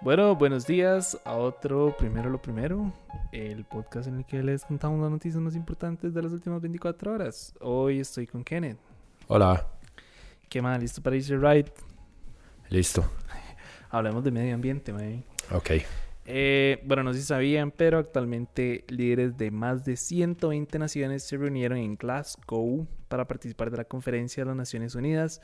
Bueno, 0.00 0.36
buenos 0.36 0.66
días 0.66 1.18
a 1.24 1.34
otro 1.36 1.96
Primero 1.96 2.28
lo 2.28 2.40
Primero, 2.40 2.92
el 3.32 3.64
podcast 3.64 4.06
en 4.08 4.18
el 4.18 4.26
que 4.26 4.42
les 4.42 4.64
contamos 4.64 5.00
las 5.00 5.10
noticias 5.10 5.40
más 5.42 5.56
importantes 5.56 6.12
de 6.12 6.22
las 6.22 6.32
últimas 6.32 6.60
24 6.60 7.12
horas. 7.12 7.54
Hoy 7.60 8.00
estoy 8.00 8.26
con 8.26 8.44
Kenneth. 8.44 8.78
Hola, 9.28 9.66
¿Qué 10.48 10.60
más? 10.60 10.80
¿Listo 10.80 11.02
para 11.02 11.16
irse 11.16 11.36
right? 11.36 11.68
listo. 12.68 13.04
Hablemos 13.90 14.22
de 14.22 14.30
medio 14.30 14.54
ambiente, 14.54 14.92
man. 14.92 15.24
Ok. 15.50 15.70
Eh, 16.26 16.82
bueno, 16.84 17.02
no 17.02 17.12
sé 17.12 17.20
si 17.20 17.26
sabían, 17.26 17.70
pero 17.70 17.98
actualmente 17.98 18.84
líderes 18.88 19.36
de 19.36 19.50
más 19.50 19.84
de 19.84 19.96
120 19.96 20.78
naciones 20.78 21.22
se 21.22 21.36
reunieron 21.36 21.78
en 21.78 21.96
Glasgow 21.96 22.86
para 23.08 23.26
participar 23.26 23.70
de 23.70 23.78
la 23.78 23.84
conferencia 23.84 24.42
de 24.42 24.48
las 24.48 24.56
Naciones 24.56 24.94
Unidas 24.94 25.40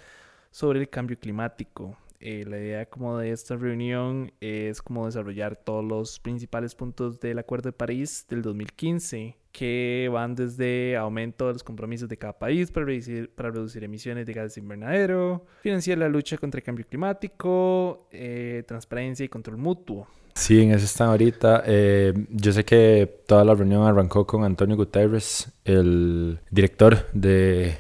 sobre 0.50 0.80
el 0.80 0.89
cambio 0.89 1.18
climático. 1.18 1.96
Eh, 2.21 2.45
la 2.46 2.59
idea 2.59 2.87
como 2.87 3.16
de 3.16 3.30
esta 3.30 3.57
reunión 3.57 4.32
es 4.41 4.82
como 4.82 5.07
desarrollar 5.07 5.56
todos 5.56 5.83
los 5.83 6.20
principales 6.20 6.74
puntos 6.74 7.19
del 7.19 7.38
Acuerdo 7.38 7.70
de 7.70 7.73
París 7.73 8.27
del 8.28 8.42
2015 8.42 9.37
que 9.52 10.09
van 10.12 10.34
desde 10.34 10.97
aumento 10.97 11.47
de 11.47 11.55
los 11.55 11.64
compromisos 11.64 12.09
de 12.09 12.16
cada 12.16 12.38
país 12.38 12.70
para 12.70 12.87
reducir, 12.87 13.30
para 13.34 13.51
reducir 13.51 13.83
emisiones 13.83 14.27
de 14.27 14.33
gases 14.33 14.55
de 14.55 14.61
invernadero, 14.61 15.45
financiar 15.62 15.98
la 15.98 16.09
lucha 16.09 16.38
contra 16.38 16.59
el 16.59 16.64
cambio 16.64 16.87
climático, 16.87 18.06
eh, 18.12 18.62
transparencia 18.66 19.25
y 19.25 19.28
control 19.28 19.56
mutuo. 19.56 20.06
Sí, 20.34 20.62
en 20.62 20.70
eso 20.70 20.84
están 20.84 21.09
ahorita. 21.09 21.64
Eh, 21.66 22.12
yo 22.30 22.52
sé 22.52 22.64
que 22.64 23.23
toda 23.27 23.45
la 23.45 23.55
reunión 23.55 23.83
arrancó 23.84 24.27
con 24.27 24.45
Antonio 24.45 24.77
Guterres, 24.77 25.52
el 25.64 26.39
director 26.50 27.11
de... 27.12 27.77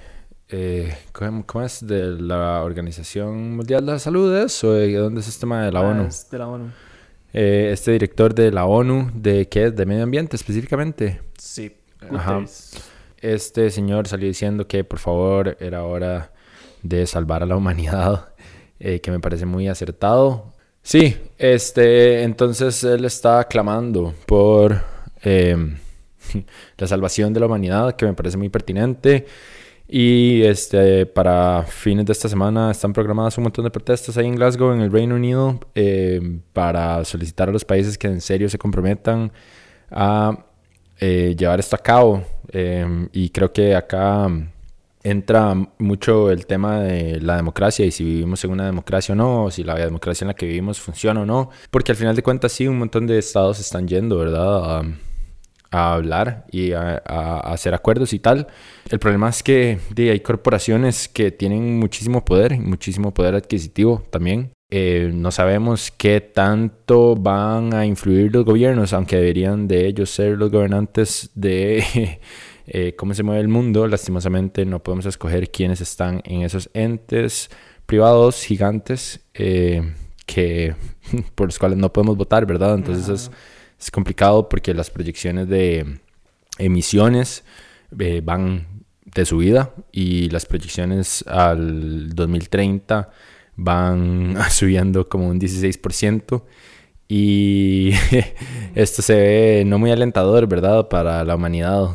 eh, 0.50 0.94
¿cómo, 1.12 1.44
cómo 1.46 1.64
es? 1.64 1.86
De 1.86 2.04
la 2.20 2.62
Organización 2.62 3.56
Mundial 3.56 3.86
de 3.86 3.92
la 3.92 3.98
Salud, 3.98 4.34
¿es? 4.36 4.62
¿O 4.64 4.72
de 4.72 4.92
dónde 4.94 5.20
es 5.20 5.28
este 5.28 5.40
tema 5.40 5.64
de 5.64 5.72
la 5.72 5.80
Ah, 5.80 5.90
ONU? 5.90 6.06
es 6.06 6.28
De 6.30 6.38
la 6.38 6.48
ONU. 6.48 6.70
Eh, 7.32 7.70
este 7.72 7.92
director 7.92 8.34
de 8.34 8.50
la 8.50 8.64
ONU, 8.66 9.10
¿de 9.14 9.48
qué 9.48 9.66
es? 9.66 9.76
De 9.76 9.86
medio 9.86 10.02
ambiente 10.02 10.36
específicamente. 10.36 11.20
Sí. 11.38 11.76
Ajá. 12.10 12.44
Este 13.18 13.70
señor 13.70 14.08
salió 14.08 14.26
diciendo 14.26 14.66
que 14.66 14.82
por 14.84 14.98
favor 14.98 15.56
era 15.60 15.84
hora 15.84 16.32
de 16.82 17.06
salvar 17.06 17.42
a 17.42 17.46
la 17.46 17.56
humanidad, 17.56 18.30
eh, 18.80 19.00
que 19.00 19.10
me 19.10 19.20
parece 19.20 19.46
muy 19.46 19.68
acertado. 19.68 20.52
Sí, 20.82 21.16
este, 21.36 22.22
entonces 22.22 22.82
él 22.84 23.04
está 23.04 23.44
clamando 23.44 24.14
por 24.26 24.80
eh, 25.22 25.54
la 26.78 26.86
salvación 26.86 27.32
de 27.34 27.40
la 27.40 27.46
humanidad, 27.46 27.94
que 27.96 28.06
me 28.06 28.14
parece 28.14 28.38
muy 28.38 28.48
pertinente. 28.48 29.26
Y 29.92 30.42
este, 30.42 31.04
para 31.04 31.64
fines 31.64 32.06
de 32.06 32.12
esta 32.12 32.28
semana 32.28 32.70
están 32.70 32.92
programadas 32.92 33.36
un 33.38 33.42
montón 33.42 33.64
de 33.64 33.72
protestas 33.72 34.16
ahí 34.16 34.26
en 34.26 34.36
Glasgow, 34.36 34.72
en 34.72 34.82
el 34.82 34.92
Reino 34.92 35.16
Unido, 35.16 35.58
eh, 35.74 36.38
para 36.52 37.04
solicitar 37.04 37.48
a 37.48 37.52
los 37.52 37.64
países 37.64 37.98
que 37.98 38.06
en 38.06 38.20
serio 38.20 38.48
se 38.48 38.56
comprometan 38.56 39.32
a 39.90 40.46
eh, 41.00 41.34
llevar 41.36 41.58
esto 41.58 41.74
a 41.74 41.80
cabo. 41.80 42.22
Eh, 42.52 43.08
y 43.12 43.30
creo 43.30 43.52
que 43.52 43.74
acá 43.74 44.28
entra 45.02 45.56
mucho 45.78 46.30
el 46.30 46.46
tema 46.46 46.78
de 46.82 47.20
la 47.20 47.34
democracia 47.34 47.84
y 47.84 47.90
si 47.90 48.04
vivimos 48.04 48.44
en 48.44 48.52
una 48.52 48.66
democracia 48.66 49.12
o 49.14 49.16
no, 49.16 49.46
o 49.46 49.50
si 49.50 49.64
la 49.64 49.74
democracia 49.74 50.24
en 50.24 50.28
la 50.28 50.34
que 50.34 50.46
vivimos 50.46 50.78
funciona 50.78 51.22
o 51.22 51.26
no. 51.26 51.50
Porque 51.72 51.90
al 51.90 51.96
final 51.96 52.14
de 52.14 52.22
cuentas 52.22 52.52
sí, 52.52 52.68
un 52.68 52.78
montón 52.78 53.08
de 53.08 53.18
estados 53.18 53.58
están 53.58 53.88
yendo, 53.88 54.18
¿verdad? 54.18 54.84
A 55.70 55.94
hablar 55.94 56.46
y 56.50 56.72
a, 56.72 56.96
hacer 56.96 57.74
acuerdos 57.74 58.12
y 58.12 58.18
tal. 58.18 58.48
El 58.90 58.98
problema 58.98 59.28
es 59.28 59.42
que 59.42 59.78
hay 59.96 60.20
corporaciones 60.20 61.08
que 61.08 61.30
tienen 61.30 61.78
muchísimo 61.78 62.24
poder, 62.24 62.58
muchísimo 62.58 63.12
poder 63.12 63.34
adquisitivo 63.34 64.02
también. 64.10 64.52
Eh, 64.72 65.10
no 65.12 65.32
sabemos 65.32 65.90
qué 65.90 66.20
tanto 66.20 67.16
van 67.16 67.74
a 67.74 67.86
influir 67.86 68.32
los 68.32 68.44
gobiernos, 68.44 68.92
aunque 68.92 69.16
deberían 69.16 69.66
de 69.66 69.86
ellos 69.88 70.10
ser 70.10 70.38
los 70.38 70.50
gobernantes 70.50 71.30
de 71.34 72.20
eh, 72.66 72.94
cómo 72.96 73.14
se 73.14 73.22
mueve 73.22 73.40
el 73.40 73.48
mundo. 73.48 73.86
Lastimosamente 73.86 74.64
no 74.64 74.82
podemos 74.82 75.06
escoger 75.06 75.50
quiénes 75.50 75.80
están 75.80 76.22
en 76.24 76.42
esos 76.42 76.70
entes 76.72 77.50
privados 77.86 78.44
gigantes 78.44 79.20
eh, 79.34 79.92
que 80.24 80.76
por 81.34 81.48
los 81.48 81.58
cuales 81.58 81.76
no 81.76 81.92
podemos 81.92 82.16
votar, 82.16 82.46
¿verdad? 82.46 82.76
Entonces 82.76 83.08
es, 83.08 83.30
es 83.80 83.90
complicado 83.90 84.48
porque 84.48 84.74
las 84.74 84.90
proyecciones 84.90 85.48
de 85.48 86.00
emisiones 86.58 87.44
eh, 87.98 88.20
van 88.22 88.84
de 89.04 89.24
subida 89.24 89.74
y 89.90 90.28
las 90.28 90.46
proyecciones 90.46 91.24
al 91.26 92.10
2030 92.14 93.10
van 93.56 94.36
subiendo 94.50 95.08
como 95.08 95.28
un 95.28 95.40
16%. 95.40 96.42
Y 97.08 97.90
esto 98.74 99.02
se 99.02 99.14
ve 99.14 99.64
no 99.66 99.78
muy 99.78 99.90
alentador, 99.90 100.46
¿verdad? 100.46 100.88
Para 100.88 101.24
la 101.24 101.34
humanidad. 101.34 101.88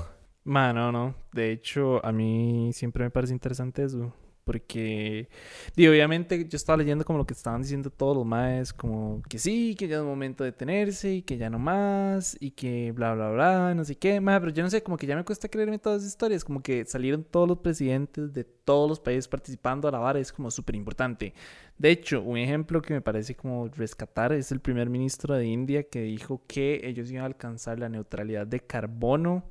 Ma, 0.44 0.74
no, 0.74 0.92
no. 0.92 1.16
De 1.32 1.52
hecho, 1.52 2.06
a 2.06 2.12
mí 2.12 2.72
siempre 2.74 3.04
me 3.04 3.12
parece 3.12 3.34
interesante 3.34 3.84
eso. 3.84 4.14
Porque, 4.46 5.28
obviamente 5.76 6.48
yo 6.48 6.56
estaba 6.56 6.78
leyendo 6.78 7.04
como 7.04 7.18
lo 7.18 7.26
que 7.26 7.34
estaban 7.34 7.64
diciendo 7.64 7.90
todos 7.90 8.16
los 8.16 8.26
maes, 8.26 8.74
como 8.74 9.22
que 9.28 9.40
sí, 9.40 9.76
que 9.76 9.88
ya 9.88 9.98
es 9.98 10.04
momento 10.04 10.44
de 10.44 10.52
detenerse 10.52 11.16
y 11.16 11.22
que 11.24 11.38
ya 11.38 11.50
no 11.50 11.58
más 11.58 12.38
y 12.40 12.52
que 12.52 12.92
bla, 12.92 13.16
bla, 13.16 13.32
bla, 13.32 13.74
no 13.74 13.84
sé 13.84 13.98
qué. 13.98 14.22
Ma, 14.22 14.40
pero 14.40 14.52
yo 14.54 14.62
no 14.62 14.70
sé, 14.70 14.84
como 14.84 14.98
que 14.98 15.08
ya 15.08 15.16
me 15.16 15.26
cuesta 15.26 15.50
creerme 15.50 15.80
todas 15.80 16.04
esas 16.04 16.12
historias. 16.12 16.46
Como 16.46 16.62
que 16.62 16.86
salieron 16.86 17.24
todos 17.24 17.48
los 17.48 17.58
presidentes 17.58 18.34
de 18.34 18.44
todos 18.44 18.88
los 18.88 19.00
países 19.00 19.28
participando 19.28 19.88
a 19.88 19.92
la 19.92 20.00
vara, 20.00 20.20
es 20.20 20.32
como 20.32 20.52
súper 20.52 20.76
importante. 20.76 21.34
De 21.78 21.90
hecho, 21.90 22.22
un 22.22 22.38
ejemplo 22.38 22.82
que 22.82 22.94
me 22.94 23.02
parece 23.02 23.36
como 23.36 23.68
rescatar 23.68 24.32
es 24.32 24.52
el 24.52 24.62
primer 24.62 24.90
ministro 24.90 25.36
de 25.36 25.46
India 25.48 25.84
que 25.90 26.02
dijo 26.04 26.44
que 26.48 26.82
ellos 26.84 27.12
iban 27.12 27.24
a 27.24 27.26
alcanzar 27.26 27.80
la 27.80 27.90
neutralidad 27.90 28.48
de 28.48 28.62
carbono 28.62 29.44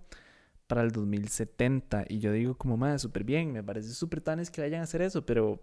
para 0.66 0.82
el 0.82 0.90
2070. 0.92 2.04
Y 2.08 2.18
yo 2.18 2.32
digo 2.32 2.56
como, 2.56 2.76
madre, 2.76 2.98
súper 2.98 3.24
bien, 3.24 3.52
me 3.52 3.62
parece 3.62 3.90
súper 3.94 4.20
tanes 4.20 4.50
que 4.50 4.60
vayan 4.60 4.80
a 4.80 4.84
hacer 4.84 5.02
eso, 5.02 5.24
pero 5.24 5.60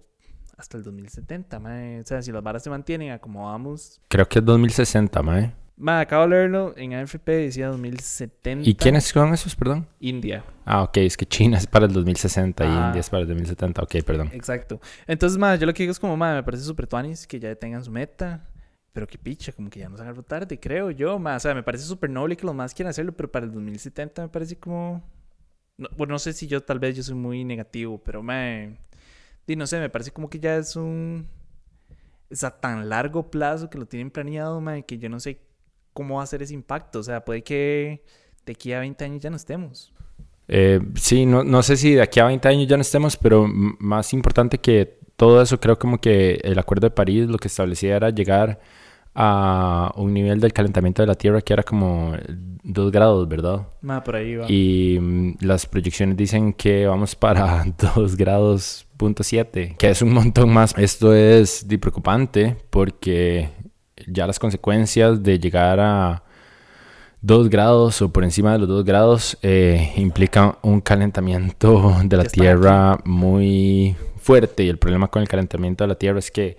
hasta 0.57 0.77
el 0.77 0.83
2070, 0.83 1.59
madre. 1.59 2.01
O 2.01 2.05
sea, 2.05 2.21
si 2.21 2.31
las 2.31 2.43
varas 2.43 2.63
se 2.63 2.69
mantienen 2.69 3.11
a 3.11 3.19
como 3.19 3.45
vamos. 3.45 3.99
Creo 4.07 4.27
que 4.27 4.39
es 4.39 4.45
2060, 4.45 5.21
mae. 5.23 5.53
Madre, 5.77 6.03
acabo 6.03 6.23
de 6.23 6.29
leerlo 6.29 6.73
en 6.77 6.93
AFP, 6.93 7.31
decía 7.31 7.67
2070. 7.69 8.69
¿Y 8.69 8.75
quiénes 8.75 9.05
son 9.05 9.33
esos, 9.33 9.55
perdón? 9.55 9.87
India, 9.99 10.43
Ah, 10.63 10.83
ok, 10.83 10.97
es 10.97 11.17
que 11.17 11.25
China 11.25 11.57
es 11.57 11.65
para 11.65 11.87
el 11.87 11.91
2060 11.93 12.63
y 12.63 12.67
Ah. 12.67 12.85
India 12.87 12.99
es 12.99 13.09
para 13.09 13.23
el 13.23 13.27
2070. 13.27 13.81
Ok, 13.81 13.95
perdón. 14.05 14.29
exacto. 14.31 14.79
Entonces, 15.07 15.39
madre, 15.39 15.59
yo 15.59 15.65
lo 15.65 15.73
que 15.73 15.81
digo 15.83 15.91
es 15.91 15.99
como, 15.99 16.15
madre, 16.15 16.35
me 16.37 16.43
parece 16.43 16.63
súper 16.63 16.85
tuanis 16.85 17.25
que 17.25 17.39
ya 17.39 17.55
tengan 17.55 17.83
su 17.83 17.89
meta. 17.89 18.47
Pero 18.93 19.07
qué 19.07 19.17
picha, 19.17 19.53
como 19.53 19.69
que 19.69 19.79
ya 19.79 19.89
nos 19.89 20.01
agarró 20.01 20.23
tarde, 20.23 20.59
creo 20.59 20.91
yo, 20.91 21.17
madre. 21.17 21.37
O 21.37 21.39
sea, 21.39 21.55
me 21.55 21.63
parece 21.63 21.85
súper 21.85 22.09
noble 22.09 22.35
que 22.35 22.45
los 22.45 22.55
más 22.55 22.73
quieran 22.73 22.89
hacerlo, 22.89 23.13
pero 23.13 23.31
para 23.31 23.45
el 23.45 23.51
2070 23.51 24.23
me 24.23 24.29
parece 24.29 24.57
como... 24.57 25.01
No, 25.77 25.87
bueno, 25.97 26.13
no 26.13 26.19
sé 26.19 26.33
si 26.33 26.47
yo 26.47 26.61
tal 26.61 26.79
vez 26.79 26.95
yo 26.95 27.03
soy 27.03 27.15
muy 27.15 27.43
negativo, 27.45 28.01
pero 28.03 28.21
me... 28.21 28.77
Di, 29.47 29.55
no 29.55 29.65
sé, 29.65 29.79
me 29.79 29.89
parece 29.89 30.11
como 30.11 30.29
que 30.29 30.39
ya 30.39 30.57
es 30.57 30.75
un... 30.75 31.27
Es 32.29 32.43
a 32.43 32.59
tan 32.59 32.89
largo 32.89 33.29
plazo 33.31 33.69
que 33.69 33.77
lo 33.77 33.85
tienen 33.85 34.11
planeado, 34.11 34.59
man, 34.61 34.83
que 34.83 34.97
yo 34.97 35.09
no 35.09 35.19
sé 35.19 35.41
cómo 35.93 36.17
va 36.17 36.23
a 36.23 36.27
ser 36.27 36.41
ese 36.41 36.53
impacto. 36.53 36.99
O 36.99 37.03
sea, 37.03 37.23
puede 37.23 37.43
que 37.43 38.03
de 38.45 38.51
aquí 38.53 38.73
a 38.73 38.79
20 38.79 39.05
años 39.05 39.21
ya 39.21 39.29
no 39.29 39.35
estemos. 39.35 39.93
Eh, 40.47 40.81
sí, 40.95 41.25
no, 41.25 41.43
no 41.43 41.63
sé 41.63 41.77
si 41.77 41.93
de 41.93 42.01
aquí 42.01 42.19
a 42.19 42.25
20 42.25 42.47
años 42.47 42.67
ya 42.67 42.77
no 42.77 42.81
estemos, 42.81 43.15
pero 43.15 43.47
más 43.47 44.13
importante 44.13 44.57
que 44.57 44.99
todo 45.21 45.39
eso, 45.39 45.59
creo 45.59 45.77
como 45.77 45.99
que 45.99 46.41
el 46.43 46.57
Acuerdo 46.57 46.87
de 46.87 46.89
París 46.89 47.27
lo 47.27 47.37
que 47.37 47.47
establecía 47.47 47.95
era 47.95 48.09
llegar 48.09 48.59
a 49.13 49.91
un 49.95 50.15
nivel 50.15 50.39
del 50.39 50.51
calentamiento 50.51 51.03
de 51.03 51.07
la 51.07 51.13
Tierra 51.13 51.43
que 51.43 51.53
era 51.53 51.61
como 51.61 52.13
2 52.63 52.91
grados, 52.91 53.27
¿verdad? 53.27 53.67
Ma, 53.81 54.03
por 54.03 54.15
ahí 54.15 54.35
va. 54.35 54.47
Y 54.49 54.97
mm, 54.99 55.35
las 55.41 55.67
proyecciones 55.67 56.17
dicen 56.17 56.53
que 56.53 56.87
vamos 56.87 57.15
para 57.15 57.63
2 57.95 58.17
grados 58.17 58.87
punto 58.97 59.21
7, 59.21 59.75
que 59.77 59.91
es 59.91 60.01
un 60.01 60.11
montón 60.11 60.51
más. 60.51 60.75
Esto 60.75 61.13
es 61.13 61.67
preocupante 61.79 62.57
porque 62.71 63.51
ya 64.07 64.25
las 64.25 64.39
consecuencias 64.39 65.21
de 65.21 65.37
llegar 65.37 65.79
a 65.79 66.23
2 67.21 67.47
grados 67.51 68.01
o 68.01 68.11
por 68.11 68.23
encima 68.23 68.53
de 68.53 68.57
los 68.57 68.67
2 68.69 68.85
grados 68.85 69.37
eh, 69.43 69.93
implican 69.97 70.55
un 70.63 70.81
calentamiento 70.81 71.95
de 72.05 72.17
la 72.17 72.23
Tierra 72.23 72.97
muy 73.05 73.95
fuerte. 74.21 74.63
Y 74.63 74.69
el 74.69 74.77
problema 74.77 75.09
con 75.09 75.21
el 75.21 75.27
calentamiento 75.27 75.83
de 75.83 75.89
la 75.89 75.95
Tierra 75.95 76.19
es 76.19 76.31
que 76.31 76.57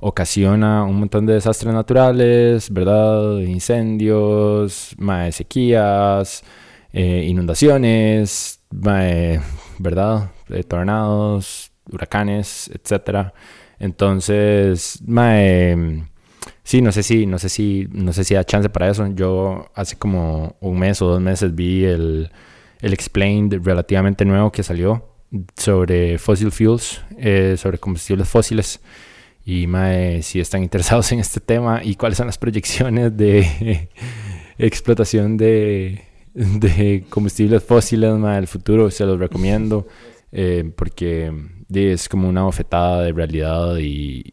ocasiona 0.00 0.84
un 0.84 1.00
montón 1.00 1.26
de 1.26 1.34
desastres 1.34 1.74
naturales, 1.74 2.70
¿verdad? 2.70 3.38
Incendios, 3.38 4.94
mae, 4.98 5.32
sequías, 5.32 6.44
eh, 6.92 7.24
inundaciones, 7.28 8.60
¿verdad? 8.70 10.30
Eh, 10.50 10.62
tornados, 10.64 11.72
huracanes, 11.90 12.70
etcétera. 12.72 13.34
Entonces, 13.78 15.00
mae, 15.06 16.04
sí, 16.62 16.82
no 16.82 16.92
sé 16.92 17.02
si, 17.02 17.26
no 17.26 17.38
sé 17.38 17.48
si, 17.48 17.88
no 17.92 18.12
sé 18.12 18.24
si 18.24 18.34
da 18.34 18.44
chance 18.44 18.68
para 18.68 18.88
eso. 18.88 19.06
Yo 19.08 19.70
hace 19.74 19.96
como 19.96 20.56
un 20.60 20.78
mes 20.78 21.02
o 21.02 21.08
dos 21.08 21.20
meses 21.20 21.54
vi 21.54 21.84
el, 21.84 22.30
el 22.80 22.92
Explained 22.92 23.60
relativamente 23.64 24.24
nuevo 24.24 24.52
que 24.52 24.62
salió 24.62 25.04
sobre 25.56 26.18
fossil 26.18 26.50
fuels, 26.50 27.02
eh, 27.16 27.56
sobre 27.56 27.78
combustibles 27.78 28.28
fósiles. 28.28 28.80
Y 29.44 29.66
mae, 29.66 30.22
si 30.22 30.40
están 30.40 30.62
interesados 30.62 31.10
en 31.12 31.20
este 31.20 31.40
tema 31.40 31.80
y 31.82 31.94
cuáles 31.94 32.18
son 32.18 32.26
las 32.26 32.38
proyecciones 32.38 33.16
de 33.16 33.88
explotación 34.58 35.36
de, 35.36 36.02
de 36.34 37.04
combustibles 37.08 37.62
fósiles 37.62 38.14
mae, 38.14 38.38
el 38.38 38.46
futuro, 38.46 38.90
se 38.90 39.04
los 39.04 39.18
recomiendo. 39.18 39.86
Eh, 40.30 40.70
porque 40.76 41.32
es 41.72 42.08
como 42.08 42.28
una 42.28 42.42
bofetada 42.42 43.02
de 43.02 43.12
realidad 43.12 43.76
y, 43.78 44.24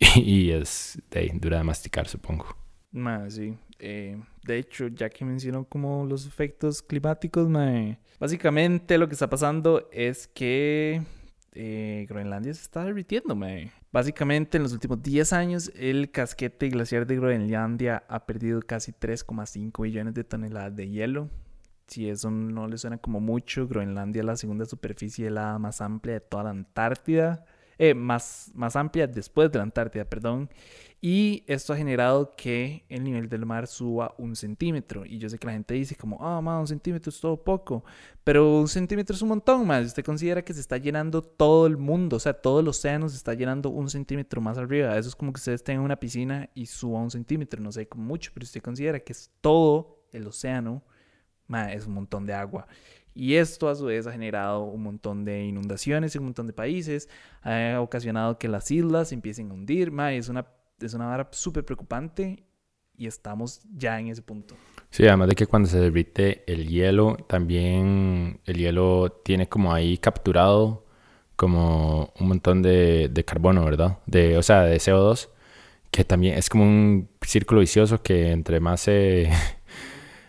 y 0.16 0.50
es 0.50 1.00
dura 1.34 1.58
de 1.58 1.64
masticar, 1.64 2.08
supongo. 2.08 2.56
Más, 2.90 3.34
sí. 3.34 3.56
Eh, 3.78 4.16
de 4.44 4.58
hecho, 4.58 4.88
ya 4.88 5.08
que 5.08 5.24
mencionó 5.24 5.64
como 5.64 6.04
los 6.04 6.26
efectos 6.26 6.82
climáticos, 6.82 7.48
básicamente 8.18 8.98
lo 8.98 9.08
que 9.08 9.14
está 9.14 9.30
pasando 9.30 9.88
es 9.92 10.26
que 10.26 11.02
eh, 11.54 12.06
Groenlandia 12.08 12.52
se 12.54 12.62
está 12.62 12.84
derritiendo. 12.84 13.38
Básicamente, 13.92 14.56
en 14.56 14.62
los 14.62 14.72
últimos 14.72 15.02
10 15.02 15.32
años, 15.32 15.72
el 15.76 16.10
casquete 16.10 16.68
glaciar 16.70 17.06
de 17.06 17.16
Groenlandia 17.16 18.04
ha 18.08 18.26
perdido 18.26 18.60
casi 18.62 18.92
3,5 18.92 19.82
billones 19.82 20.14
de 20.14 20.24
toneladas 20.24 20.74
de 20.74 20.88
hielo. 20.88 21.30
Si 21.86 22.08
eso 22.08 22.30
no 22.30 22.68
le 22.68 22.78
suena 22.78 22.98
como 22.98 23.20
mucho, 23.20 23.68
Groenlandia 23.68 24.20
es 24.20 24.26
la 24.26 24.36
segunda 24.36 24.64
superficie 24.64 25.26
helada 25.26 25.58
más 25.58 25.80
amplia 25.80 26.14
de 26.14 26.20
toda 26.20 26.44
la 26.44 26.50
Antártida. 26.50 27.44
Eh, 27.84 27.94
más, 27.94 28.52
más 28.54 28.76
amplia 28.76 29.08
después 29.08 29.50
de 29.50 29.58
la 29.58 29.64
Antártida, 29.64 30.04
perdón. 30.04 30.48
Y 31.00 31.42
esto 31.48 31.72
ha 31.72 31.76
generado 31.76 32.30
que 32.36 32.84
el 32.88 33.02
nivel 33.02 33.28
del 33.28 33.44
mar 33.44 33.66
suba 33.66 34.14
un 34.18 34.36
centímetro. 34.36 35.04
Y 35.04 35.18
yo 35.18 35.28
sé 35.28 35.36
que 35.36 35.48
la 35.48 35.54
gente 35.54 35.74
dice 35.74 35.96
como, 35.96 36.16
ah, 36.20 36.38
un 36.38 36.68
centímetro 36.68 37.10
es 37.10 37.18
todo 37.18 37.42
poco. 37.42 37.82
Pero 38.22 38.60
un 38.60 38.68
centímetro 38.68 39.16
es 39.16 39.22
un 39.22 39.30
montón 39.30 39.66
más. 39.66 39.84
Usted 39.84 40.04
considera 40.04 40.44
que 40.44 40.54
se 40.54 40.60
está 40.60 40.76
llenando 40.76 41.22
todo 41.22 41.66
el 41.66 41.76
mundo. 41.76 42.18
O 42.18 42.20
sea, 42.20 42.34
todo 42.34 42.60
el 42.60 42.68
océano 42.68 43.08
se 43.08 43.16
está 43.16 43.34
llenando 43.34 43.68
un 43.70 43.90
centímetro 43.90 44.40
más 44.40 44.58
arriba. 44.58 44.96
Eso 44.96 45.08
es 45.08 45.16
como 45.16 45.32
que 45.32 45.38
ustedes 45.38 45.64
tengan 45.64 45.84
una 45.84 45.98
piscina 45.98 46.50
y 46.54 46.66
suba 46.66 47.00
un 47.00 47.10
centímetro. 47.10 47.60
No 47.60 47.72
sé, 47.72 47.88
como 47.88 48.04
mucho. 48.04 48.30
Pero 48.32 48.44
usted 48.44 48.62
considera 48.62 49.00
que 49.00 49.12
es 49.12 49.28
todo 49.40 50.06
el 50.12 50.24
océano. 50.28 50.84
es 51.68 51.84
un 51.84 51.94
montón 51.94 52.26
de 52.26 52.34
agua. 52.34 52.68
Y 53.14 53.34
esto 53.34 53.68
a 53.68 53.74
su 53.74 53.86
vez 53.86 54.06
ha 54.06 54.12
generado 54.12 54.64
un 54.64 54.82
montón 54.82 55.24
de 55.24 55.44
inundaciones 55.44 56.14
en 56.14 56.22
un 56.22 56.26
montón 56.28 56.46
de 56.46 56.52
países, 56.52 57.08
ha 57.42 57.78
ocasionado 57.80 58.38
que 58.38 58.48
las 58.48 58.70
islas 58.70 59.12
empiecen 59.12 59.50
a 59.50 59.54
hundir, 59.54 59.90
ma, 59.90 60.12
es 60.12 60.28
una, 60.28 60.46
es 60.80 60.94
una 60.94 61.06
vara 61.06 61.28
súper 61.32 61.64
preocupante 61.64 62.44
y 62.96 63.06
estamos 63.06 63.60
ya 63.74 63.98
en 63.98 64.08
ese 64.08 64.22
punto. 64.22 64.56
Sí, 64.90 65.06
además 65.06 65.28
de 65.28 65.34
que 65.34 65.46
cuando 65.46 65.68
se 65.68 65.78
derrite 65.78 66.44
el 66.50 66.68
hielo, 66.68 67.16
también 67.28 68.40
el 68.44 68.56
hielo 68.56 69.20
tiene 69.24 69.48
como 69.48 69.72
ahí 69.72 69.98
capturado 69.98 70.86
como 71.36 72.12
un 72.20 72.28
montón 72.28 72.62
de, 72.62 73.08
de 73.10 73.24
carbono, 73.24 73.64
¿verdad? 73.64 73.98
De, 74.06 74.36
o 74.36 74.42
sea, 74.42 74.62
de 74.62 74.76
CO2, 74.76 75.28
que 75.90 76.04
también 76.04 76.38
es 76.38 76.48
como 76.48 76.64
un 76.64 77.08
círculo 77.20 77.60
vicioso 77.60 78.02
que 78.02 78.30
entre 78.30 78.60
más 78.60 78.82
se... 78.82 79.30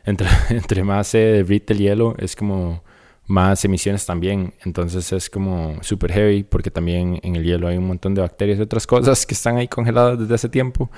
entre, 0.05 0.27
entre 0.49 0.83
más 0.83 1.07
se 1.07 1.17
derrite 1.17 1.73
el 1.73 1.79
hielo, 1.79 2.15
es 2.17 2.35
como 2.35 2.83
más 3.27 3.63
emisiones 3.65 4.05
también. 4.05 4.53
Entonces 4.65 5.11
es 5.11 5.29
como 5.29 5.81
super 5.81 6.11
heavy 6.11 6.43
porque 6.43 6.71
también 6.71 7.19
en 7.23 7.35
el 7.35 7.43
hielo 7.43 7.67
hay 7.67 7.77
un 7.77 7.87
montón 7.87 8.13
de 8.13 8.21
bacterias 8.21 8.59
y 8.59 8.61
otras 8.61 8.87
cosas 8.87 9.25
que 9.25 9.33
están 9.33 9.57
ahí 9.57 9.67
congeladas 9.67 10.19
desde 10.19 10.35
hace 10.35 10.49
tiempo. 10.49 10.89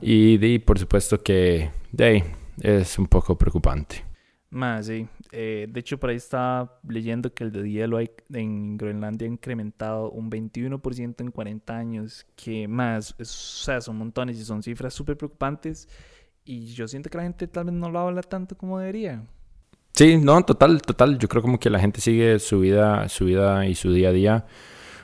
Y 0.00 0.58
por 0.60 0.78
supuesto 0.78 1.22
que 1.22 1.70
de 1.92 2.24
es 2.60 2.98
un 2.98 3.06
poco 3.06 3.36
preocupante. 3.36 4.04
Más, 4.50 4.86
sí. 4.86 5.08
Eh, 5.30 5.66
de 5.70 5.80
hecho, 5.80 5.98
por 5.98 6.10
ahí 6.10 6.16
estaba 6.16 6.78
leyendo 6.86 7.32
que 7.32 7.44
el 7.44 7.52
de 7.52 7.70
hielo 7.70 7.98
en 8.34 8.76
Groenlandia 8.76 9.26
ha 9.26 9.30
incrementado 9.30 10.10
un 10.10 10.30
21% 10.30 11.22
en 11.22 11.30
40 11.30 11.74
años. 11.74 12.26
Que 12.36 12.68
más, 12.68 13.14
o 13.18 13.24
sea, 13.24 13.80
son 13.80 13.96
montones 13.96 14.38
y 14.38 14.44
son 14.44 14.62
cifras 14.62 14.92
súper 14.92 15.16
preocupantes. 15.16 15.88
Y 16.44 16.66
yo 16.74 16.88
siento 16.88 17.08
que 17.08 17.18
la 17.18 17.24
gente 17.24 17.46
tal 17.46 17.66
vez 17.66 17.74
no 17.74 17.90
lo 17.90 18.00
habla 18.00 18.22
tanto 18.22 18.56
como 18.56 18.78
debería. 18.78 19.22
Sí, 19.94 20.16
no, 20.16 20.42
total, 20.44 20.82
total. 20.82 21.18
Yo 21.18 21.28
creo 21.28 21.42
como 21.42 21.60
que 21.60 21.70
la 21.70 21.78
gente 21.78 22.00
sigue 22.00 22.38
su 22.38 22.60
vida, 22.60 23.08
su 23.08 23.26
vida 23.26 23.66
y 23.66 23.74
su 23.74 23.92
día 23.92 24.08
a 24.08 24.12
día 24.12 24.46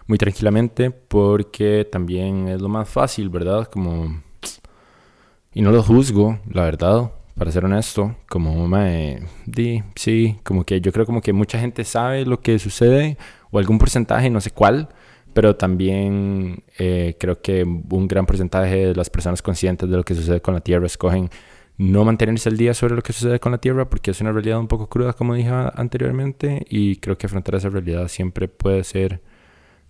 muy 0.09 0.19
tranquilamente 0.19 0.91
porque 0.91 1.87
también 1.91 2.49
es 2.49 2.61
lo 2.61 2.69
más 2.69 2.89
fácil, 2.89 3.29
¿verdad? 3.29 3.67
Como... 3.67 4.23
Y 5.53 5.63
no 5.63 5.71
lo 5.71 5.83
juzgo, 5.83 6.39
la 6.51 6.65
verdad, 6.65 7.13
para 7.37 7.53
ser 7.53 7.65
honesto. 7.65 8.17
Como 8.29 8.67
me 8.67 9.23
di, 9.47 9.83
sí, 9.95 10.39
como 10.43 10.65
que 10.65 10.81
yo 10.81 10.93
creo 10.93 11.07
como 11.07 11.21
que 11.21 11.33
mucha 11.33 11.61
gente 11.61 11.85
sabe 11.85 12.25
lo 12.25 12.41
que 12.41 12.59
sucede 12.59 13.19
o 13.51 13.59
algún 13.59 13.79
porcentaje, 13.79 14.31
no 14.31 14.41
sé 14.41 14.51
cuál, 14.51 14.89
pero 15.39 15.55
también 15.55 16.65
eh, 16.79 17.17
creo 17.17 17.41
que 17.41 17.63
un 17.63 18.09
gran 18.09 18.27
porcentaje 18.27 18.89
de 18.89 18.95
las 18.97 19.09
personas 19.09 19.41
conscientes 19.41 19.89
de 19.89 19.97
lo 19.97 20.03
que 20.03 20.17
sucede 20.17 20.43
con 20.43 20.53
la 20.53 20.61
Tierra 20.61 20.87
escogen 20.87 21.31
no 21.77 22.05
mantenerse 22.05 22.49
al 22.49 22.57
día 22.57 22.75
sobre 22.75 22.97
lo 22.97 23.03
que 23.03 23.13
sucede 23.13 23.39
con 23.39 23.53
la 23.53 23.59
Tierra 23.59 23.89
porque 23.89 24.11
es 24.11 24.21
una 24.21 24.33
realidad 24.33 24.59
un 24.59 24.67
poco 24.67 24.89
cruda, 24.89 25.13
como 25.13 25.35
dije 25.35 25.49
anteriormente, 25.49 26.67
y 26.69 26.97
creo 26.97 27.17
que 27.17 27.27
afrontar 27.27 27.55
esa 27.55 27.69
realidad 27.69 28.09
siempre 28.09 28.49
puede 28.49 28.83
ser 28.83 29.23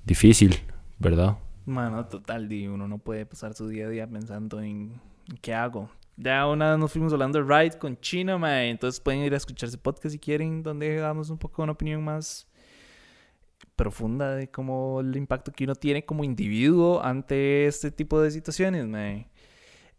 difícil, 0.04 0.54
¿verdad? 0.98 1.38
Bueno, 1.64 2.04
total, 2.04 2.52
y 2.52 2.68
uno 2.68 2.86
no 2.86 2.98
puede 2.98 3.24
pasar 3.24 3.54
su 3.54 3.68
día 3.68 3.86
a 3.86 3.88
día 3.88 4.06
pensando 4.06 4.60
en 4.60 5.00
qué 5.40 5.54
hago. 5.54 5.88
Ya 6.18 6.46
una 6.46 6.72
vez 6.72 6.78
nos 6.78 6.92
fuimos 6.92 7.10
hablando 7.14 7.42
de 7.42 7.46
Ride 7.46 7.78
con 7.78 7.98
China, 8.00 8.36
mae. 8.36 8.68
entonces 8.68 9.00
pueden 9.00 9.22
ir 9.22 9.32
a 9.32 9.38
escuchar 9.38 9.70
ese 9.70 9.78
podcast 9.78 10.12
si 10.12 10.18
quieren, 10.18 10.62
donde 10.62 10.96
damos 10.96 11.30
un 11.30 11.38
poco 11.38 11.62
una 11.62 11.72
opinión 11.72 12.04
más 12.04 12.46
profunda 13.78 14.34
de 14.34 14.50
cómo 14.50 15.00
el 15.00 15.16
impacto 15.16 15.52
que 15.52 15.64
uno 15.64 15.74
tiene 15.76 16.04
como 16.04 16.24
individuo 16.24 17.02
ante 17.02 17.66
este 17.66 17.90
tipo 17.90 18.20
de 18.20 18.30
situaciones, 18.30 18.84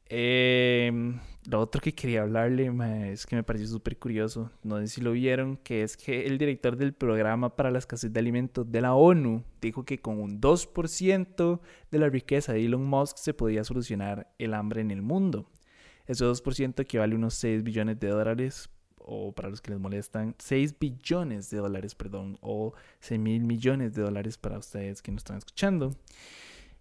em, 0.10 1.20
lo 1.50 1.60
otro 1.62 1.82
que 1.82 1.96
quería 1.96 2.22
hablarle 2.24 2.72
es 3.12 3.26
que 3.26 3.36
me 3.36 3.44
pareció 3.44 3.68
súper 3.68 3.98
curioso, 3.98 4.52
no 4.64 4.78
sé 4.80 4.88
si 4.88 5.02
lo 5.02 5.14
vieron, 5.14 5.58
que 5.58 5.84
es 5.84 5.98
que 5.98 6.28
el 6.28 6.38
director 6.38 6.76
del 6.76 6.94
programa 6.94 7.56
para 7.56 7.72
la 7.72 7.80
escasez 7.80 8.12
de 8.12 8.20
alimentos 8.20 8.70
de 8.72 8.82
la 8.82 8.94
ONU 8.96 9.44
dijo 9.62 9.86
que 9.86 10.00
con 10.00 10.20
un 10.20 10.42
2% 10.42 11.62
de 11.90 12.00
la 12.00 12.10
riqueza 12.10 12.54
de 12.54 12.66
Elon 12.66 12.86
Musk 12.86 13.18
se 13.18 13.34
podía 13.34 13.64
solucionar 13.64 14.28
el 14.40 14.54
hambre 14.54 14.82
en 14.82 14.92
el 14.92 15.02
mundo. 15.02 15.50
Ese 16.06 16.26
2% 16.26 16.82
equivale 16.82 17.14
a 17.14 17.18
unos 17.18 17.36
6 17.36 17.64
billones 17.64 18.00
de 18.00 18.10
dólares 18.10 18.70
o 19.10 19.32
para 19.32 19.50
los 19.50 19.60
que 19.60 19.72
les 19.72 19.80
molestan, 19.80 20.36
6 20.38 20.78
billones 20.80 21.50
de 21.50 21.58
dólares, 21.58 21.96
perdón, 21.96 22.38
o 22.42 22.74
6 23.00 23.20
mil 23.20 23.44
millones 23.44 23.96
de 23.96 24.04
dólares 24.04 24.38
para 24.38 24.60
ustedes 24.60 25.02
que 25.02 25.12
nos 25.12 25.22
están 25.22 25.38
escuchando. 25.38 25.96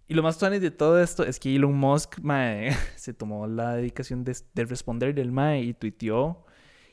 Y 0.07 0.15
lo 0.15 0.23
más 0.23 0.39
funny 0.39 0.59
de 0.59 0.71
todo 0.71 1.03
esto 1.03 1.25
es 1.25 1.41
que 1.41 1.55
Elon 1.55 1.75
Musk 1.75 2.19
mae, 2.21 2.77
se 2.97 3.15
tomó 3.15 3.47
la 3.47 3.75
dedicación 3.75 4.25
de, 4.25 4.37
de 4.55 4.65
responder 4.67 5.15
del 5.15 5.33
MAE 5.33 5.63
y 5.63 5.75
tuiteó 5.75 6.45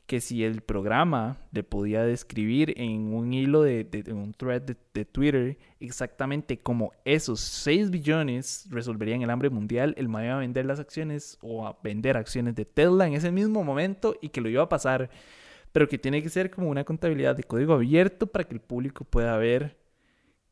que 0.05 0.21
si 0.21 0.43
el 0.43 0.61
programa 0.61 1.37
le 1.51 1.63
podía 1.63 2.03
describir 2.03 2.73
en 2.77 3.13
un 3.13 3.33
hilo 3.33 3.63
de, 3.63 3.87
un 4.09 4.33
thread 4.33 4.61
de, 4.61 5.05
Twitter 5.05 5.57
exactamente 5.79 6.59
como 6.59 6.91
esos 7.05 7.39
6 7.39 7.89
billones 7.89 8.67
resolverían 8.69 9.23
el 9.23 9.29
hambre 9.29 9.49
mundial, 9.49 9.95
el 9.97 10.07
MAE 10.07 10.25
iba 10.25 10.35
a 10.35 10.39
vender 10.39 10.65
las 10.65 10.79
acciones 10.79 11.37
o 11.41 11.65
a 11.65 11.77
vender 11.83 12.17
acciones 12.17 12.55
de 12.55 12.65
Tesla 12.65 13.07
en 13.07 13.13
ese 13.13 13.31
mismo 13.31 13.63
momento 13.63 14.15
y 14.21 14.29
que 14.29 14.41
lo 14.41 14.49
iba 14.49 14.63
a 14.63 14.69
pasar, 14.69 15.09
pero 15.71 15.87
que 15.87 15.97
tiene 15.97 16.21
que 16.21 16.29
ser 16.29 16.51
como 16.51 16.69
una 16.69 16.83
contabilidad 16.83 17.35
de 17.35 17.43
código 17.43 17.73
abierto 17.73 18.27
para 18.27 18.43
que 18.43 18.53
el 18.53 18.61
público 18.61 19.05
pueda 19.05 19.35
ver 19.37 19.77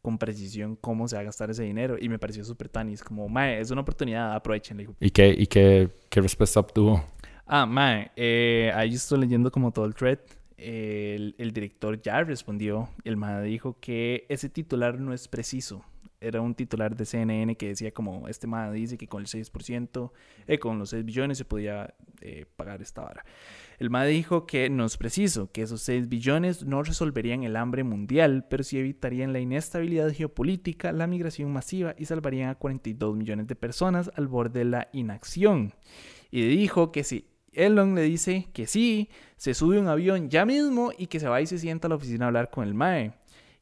con 0.01 0.17
precisión 0.17 0.75
cómo 0.75 1.07
se 1.07 1.15
va 1.15 1.21
a 1.21 1.25
gastar 1.25 1.49
ese 1.49 1.63
dinero. 1.63 1.95
Y 1.99 2.09
me 2.09 2.19
pareció 2.19 2.43
súper 2.43 2.67
tanis, 2.67 3.01
como, 3.01 3.29
mae, 3.29 3.61
es 3.61 3.71
una 3.71 3.81
oportunidad, 3.81 4.33
aprovechenla. 4.33 4.83
¿Y 4.99 5.11
qué, 5.11 5.33
y 5.37 5.47
qué, 5.47 5.89
qué 6.09 6.19
respuesta 6.19 6.59
obtuvo? 6.59 7.05
Ah, 7.45 7.65
mae, 7.65 8.11
eh, 8.15 8.71
ahí 8.75 8.93
estoy 8.93 9.19
leyendo 9.19 9.51
como 9.51 9.71
todo 9.71 9.85
el 9.85 9.93
thread. 9.93 10.19
el, 10.57 11.51
director 11.53 12.01
ya 12.01 12.23
respondió. 12.23 12.89
El 13.03 13.17
mae 13.17 13.43
dijo 13.43 13.79
que 13.79 14.25
ese 14.29 14.49
titular 14.49 14.99
no 14.99 15.13
es 15.13 15.27
preciso. 15.27 15.83
Era 16.21 16.39
un 16.39 16.55
titular 16.55 16.95
de 16.95 17.05
CNN 17.05 17.57
que 17.57 17.67
decía 17.67 17.91
como, 17.91 18.29
este 18.29 18.47
mae 18.47 18.71
dice 18.71 18.97
que 18.97 19.07
con 19.07 19.21
el 19.21 19.27
6%, 19.27 20.11
eh, 20.47 20.57
con 20.57 20.79
los 20.79 20.91
6 20.91 21.03
billones 21.03 21.37
se 21.37 21.43
podía 21.43 21.93
eh, 22.21 22.45
pagar 22.55 22.81
esta 22.81 23.01
vara. 23.01 23.25
El 23.79 23.89
MAE 23.89 24.07
dijo 24.07 24.45
que 24.45 24.69
no 24.69 24.85
es 24.85 24.95
preciso, 24.95 25.51
que 25.51 25.63
esos 25.63 25.81
6 25.81 26.07
billones 26.07 26.63
no 26.63 26.83
resolverían 26.83 27.43
el 27.43 27.57
hambre 27.57 27.83
mundial, 27.83 28.45
pero 28.49 28.63
sí 28.63 28.79
evitarían 28.79 29.33
la 29.33 29.41
inestabilidad 29.41 30.13
geopolítica, 30.13 30.93
la 30.93 31.07
migración 31.07 31.51
masiva 31.51 31.93
y 31.97 32.05
salvarían 32.05 32.49
a 32.49 32.55
42 32.55 33.17
millones 33.17 33.47
de 33.47 33.57
personas 33.57 34.09
al 34.15 34.29
borde 34.29 34.59
de 34.59 34.65
la 34.65 34.87
inacción. 34.93 35.73
Y 36.31 36.47
dijo 36.47 36.93
que 36.93 37.03
si 37.03 37.32
Elon 37.55 37.95
le 37.95 38.01
dice 38.03 38.47
que 38.53 38.67
sí, 38.67 39.09
se 39.37 39.53
sube 39.53 39.79
un 39.79 39.87
avión 39.87 40.29
ya 40.29 40.45
mismo 40.45 40.91
y 40.97 41.07
que 41.07 41.19
se 41.19 41.27
va 41.27 41.41
y 41.41 41.47
se 41.47 41.57
sienta 41.57 41.87
a 41.87 41.89
la 41.89 41.95
oficina 41.95 42.25
a 42.25 42.27
hablar 42.27 42.49
con 42.49 42.67
el 42.67 42.73
MAE. 42.73 43.13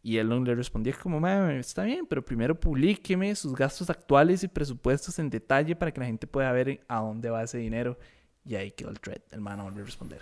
Y 0.04 0.18
Elon 0.18 0.44
le 0.44 0.56
respondía 0.56 0.94
como, 0.94 1.20
MAE, 1.20 1.60
está 1.60 1.84
bien, 1.84 2.06
pero 2.08 2.26
primero 2.26 2.60
publíqueme 2.60 3.36
sus 3.36 3.56
gastos 3.56 3.90
actuales 3.90 4.44
y 4.44 4.48
presupuestos 4.48 5.20
en 5.20 5.30
detalle 5.30 5.76
para 5.76 5.92
que 5.92 6.00
la 6.00 6.08
gente 6.08 6.28
pueda 6.28 6.52
ver 6.52 6.82
a 6.88 7.00
dónde 7.02 7.30
va 7.30 7.44
ese 7.44 7.58
dinero. 7.58 7.98
Y 8.44 8.56
ahí 8.56 8.72
quedó 8.72 8.90
el 8.90 9.00
thread. 9.00 9.22
El 9.32 9.42
MAE 9.42 9.58
no 9.58 9.64
volvió 9.66 9.84
a 9.84 9.86
responder. 9.86 10.22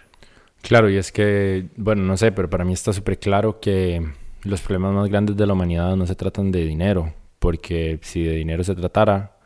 Claro, 0.62 0.90
y 0.90 0.98
es 0.98 1.12
que, 1.12 1.70
bueno, 1.78 2.04
no 2.04 2.18
sé, 2.18 2.32
pero 2.32 2.50
para 2.50 2.66
mí 2.66 2.74
está 2.74 2.92
súper 2.92 3.18
claro 3.18 3.60
que 3.60 4.06
los 4.44 4.62
problemas 4.62 4.94
más 4.94 5.10
grandes 5.10 5.38
de 5.38 5.46
la 5.46 5.54
humanidad 5.54 5.96
no 5.96 6.06
se 6.06 6.16
tratan 6.16 6.52
de 6.52 6.66
dinero, 6.66 7.14
porque 7.40 8.00
si 8.02 8.24
de 8.24 8.36
dinero 8.36 8.64
se 8.64 8.76
tratara, 8.76 9.39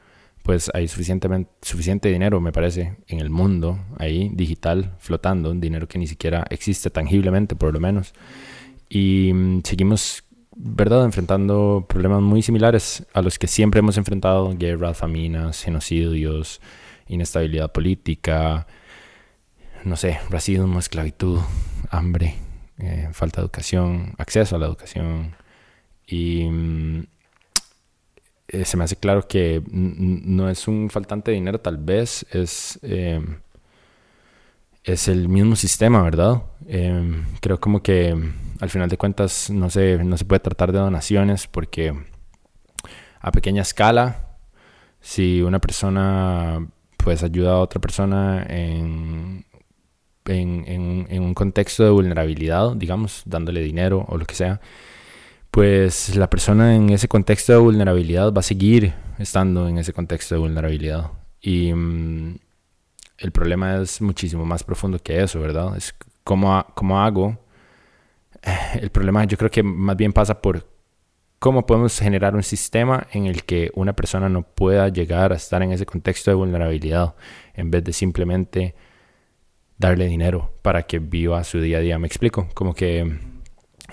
pues 0.43 0.69
hay 0.73 0.89
suficientemente, 0.89 1.49
suficiente 1.61 2.09
dinero, 2.09 2.41
me 2.41 2.51
parece, 2.51 2.97
en 3.07 3.19
el 3.19 3.29
mundo, 3.29 3.79
ahí, 3.97 4.29
digital, 4.33 4.93
flotando, 4.99 5.49
un 5.49 5.61
dinero 5.61 5.87
que 5.87 5.97
ni 5.97 6.05
siquiera 6.05 6.45
existe 6.49 6.89
tangiblemente, 6.89 7.55
por 7.55 7.73
lo 7.73 7.79
menos. 7.79 8.13
Y 8.89 9.31
mm, 9.33 9.61
seguimos, 9.63 10.23
¿verdad?, 10.55 11.05
enfrentando 11.05 11.85
problemas 11.87 12.21
muy 12.21 12.41
similares 12.41 13.07
a 13.13 13.21
los 13.21 13.39
que 13.39 13.47
siempre 13.47 13.79
hemos 13.79 13.97
enfrentado, 13.97 14.53
guerras, 14.57 14.97
faminas, 14.97 15.63
genocidios, 15.63 16.59
inestabilidad 17.07 17.71
política, 17.71 18.67
no 19.85 19.95
sé, 19.95 20.19
racismo, 20.29 20.77
esclavitud, 20.77 21.39
hambre, 21.89 22.35
eh, 22.79 23.09
falta 23.13 23.39
de 23.39 23.45
educación, 23.45 24.13
acceso 24.17 24.57
a 24.57 24.59
la 24.59 24.65
educación. 24.65 25.35
Y 26.05 26.43
mm, 26.49 27.05
eh, 28.53 28.65
se 28.65 28.77
me 28.77 28.83
hace 28.83 28.95
claro 28.95 29.27
que 29.27 29.61
no 29.71 30.49
es 30.49 30.67
un 30.67 30.89
faltante 30.89 31.31
de 31.31 31.35
dinero, 31.35 31.59
tal 31.59 31.77
vez 31.77 32.25
es, 32.31 32.79
eh, 32.83 33.21
es 34.83 35.07
el 35.07 35.27
mismo 35.27 35.55
sistema, 35.55 36.01
¿verdad? 36.01 36.43
creo 37.41 37.59
como 37.59 37.83
que 37.83 38.15
al 38.61 38.69
final 38.69 38.87
de 38.87 38.97
cuentas 38.97 39.49
no 39.49 39.69
se, 39.69 40.01
no 40.03 40.17
se 40.17 40.23
puede 40.23 40.39
tratar 40.39 40.71
de 40.71 40.79
donaciones 40.79 41.47
porque 41.47 41.93
a 43.19 43.31
pequeña 43.31 43.63
escala, 43.63 44.37
si 45.01 45.41
una 45.41 45.59
persona 45.59 46.65
pues 46.95 47.21
ayuda 47.23 47.53
a 47.53 47.59
otra 47.59 47.81
persona 47.81 48.45
en 48.47 49.45
en, 50.25 51.21
un 51.21 51.33
contexto 51.33 51.83
de 51.83 51.89
vulnerabilidad, 51.89 52.75
digamos, 52.75 53.23
dándole 53.25 53.61
dinero 53.61 54.05
o 54.07 54.17
lo 54.17 54.25
que 54.25 54.35
sea, 54.35 54.61
pues 55.53 56.15
la 56.15 56.31
persona 56.31 56.75
en 56.75 56.89
ese 56.89 57.07
contexto 57.07 57.53
de 57.53 57.59
vulnerabilidad 57.59 58.33
va 58.33 58.39
a 58.39 58.41
seguir 58.41 58.91
estando 59.19 59.67
en 59.67 59.77
ese 59.77 59.93
contexto 59.93 60.33
de 60.33 60.41
vulnerabilidad. 60.41 61.11
Y 61.41 61.71
mm, 61.71 62.39
el 63.19 63.31
problema 63.31 63.79
es 63.79 64.01
muchísimo 64.01 64.45
más 64.45 64.63
profundo 64.63 64.97
que 64.97 65.21
eso, 65.21 65.39
¿verdad? 65.39 65.77
Es 65.77 65.93
cómo, 66.23 66.65
cómo 66.73 66.99
hago. 66.99 67.37
El 68.81 68.89
problema 68.89 69.25
yo 69.25 69.37
creo 69.37 69.51
que 69.51 69.61
más 69.61 69.95
bien 69.95 70.11
pasa 70.11 70.41
por 70.41 70.67
cómo 71.37 71.67
podemos 71.67 71.99
generar 71.99 72.33
un 72.33 72.41
sistema 72.41 73.05
en 73.11 73.27
el 73.27 73.43
que 73.43 73.69
una 73.75 73.93
persona 73.93 74.29
no 74.29 74.41
pueda 74.41 74.89
llegar 74.89 75.33
a 75.33 75.35
estar 75.35 75.61
en 75.61 75.71
ese 75.71 75.85
contexto 75.85 76.31
de 76.31 76.35
vulnerabilidad 76.35 77.13
en 77.53 77.69
vez 77.69 77.83
de 77.83 77.93
simplemente 77.93 78.73
darle 79.77 80.07
dinero 80.07 80.51
para 80.63 80.81
que 80.81 80.97
viva 80.97 81.43
su 81.43 81.61
día 81.61 81.77
a 81.77 81.81
día. 81.81 81.99
Me 81.99 82.07
explico, 82.07 82.47
como 82.55 82.73
que 82.73 83.32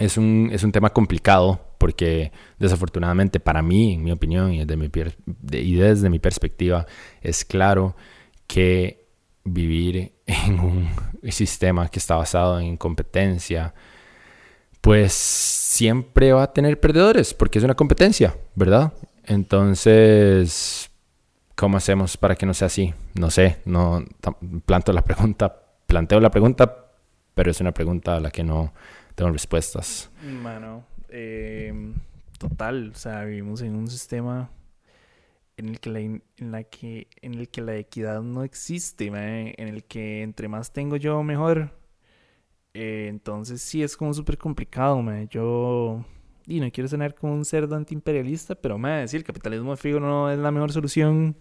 es 0.01 0.17
un, 0.17 0.49
es 0.53 0.65
un 0.65 0.73
tema 0.73 0.91
complicado 0.91 1.61
porque 1.79 2.33
desafortunadamente 2.59 3.39
para 3.39 3.63
mí, 3.63 3.95
en 3.95 4.03
mi 4.03 4.11
opinión 4.11 4.53
y 4.53 4.65
desde 4.65 4.77
mi, 4.77 4.91
y 5.53 5.75
desde 5.77 6.11
mi 6.11 6.19
perspectiva, 6.19 6.87
es 7.21 7.45
claro 7.45 7.95
que 8.47 9.07
vivir 9.45 10.13
en 10.27 10.59
un 10.59 10.89
sistema 11.31 11.89
que 11.89 11.99
está 11.99 12.17
basado 12.17 12.59
en 12.59 12.77
competencia, 12.77 13.75
pues 14.81 15.13
siempre 15.13 16.33
va 16.33 16.45
a 16.45 16.53
tener 16.53 16.81
perdedores 16.81 17.35
porque 17.35 17.59
es 17.59 17.65
una 17.65 17.75
competencia, 17.75 18.37
¿verdad? 18.55 18.93
Entonces, 19.25 20.91
¿cómo 21.55 21.77
hacemos 21.77 22.17
para 22.17 22.35
que 22.35 22.47
no 22.47 22.55
sea 22.55 22.67
así? 22.67 22.95
No 23.15 23.31
sé, 23.31 23.59
no 23.67 24.03
planto 24.65 24.93
la 24.93 25.05
pregunta 25.05 25.61
planteo 25.91 26.21
la 26.21 26.31
pregunta, 26.31 26.87
pero 27.35 27.51
es 27.51 27.61
una 27.61 27.73
pregunta 27.73 28.17
a 28.17 28.21
la 28.21 28.31
que 28.31 28.45
no 28.45 28.73
tengo 29.21 29.33
respuestas. 29.33 30.11
Bueno, 30.43 30.83
em, 31.11 31.93
total, 32.39 32.93
o 32.95 32.99
sea, 32.99 33.25
vivimos 33.25 33.61
en 33.61 33.77
un 33.77 33.87
sistema 33.87 34.51
en 35.59 35.69
el 35.69 35.79
que 35.79 35.91
la, 35.91 36.01
en 36.01 36.23
la 36.39 36.65
que 36.65 37.07
en 37.21 37.35
el 37.35 37.51
que 37.51 37.61
la 37.61 37.77
equidad 37.77 38.23
no 38.23 38.45
existe, 38.45 39.09
en 39.09 39.69
el 39.69 39.85
que 39.85 40.23
entre 40.23 40.49
más 40.49 40.73
tengo 40.73 40.97
yo 40.97 41.23
mejor. 41.23 41.71
Eh, 42.73 43.09
entonces 43.11 43.61
sí 43.61 43.83
es 43.83 43.95
como 43.95 44.15
súper 44.15 44.39
complicado, 44.39 45.05
yo 45.29 46.03
y 46.47 46.61
no 46.61 46.71
quiero 46.71 46.89
sonar 46.89 47.15
como 47.15 47.35
un 47.35 47.45
cerdo 47.45 47.77
antiimperialista, 47.77 48.55
pero 48.55 48.79
me 48.79 48.91
decir 49.01 49.19
el 49.19 49.25
capitalismo 49.25 49.77
de 49.77 50.01
no 50.01 50.31
es 50.31 50.39
la 50.39 50.51
mejor 50.51 50.73
solución 50.73 51.37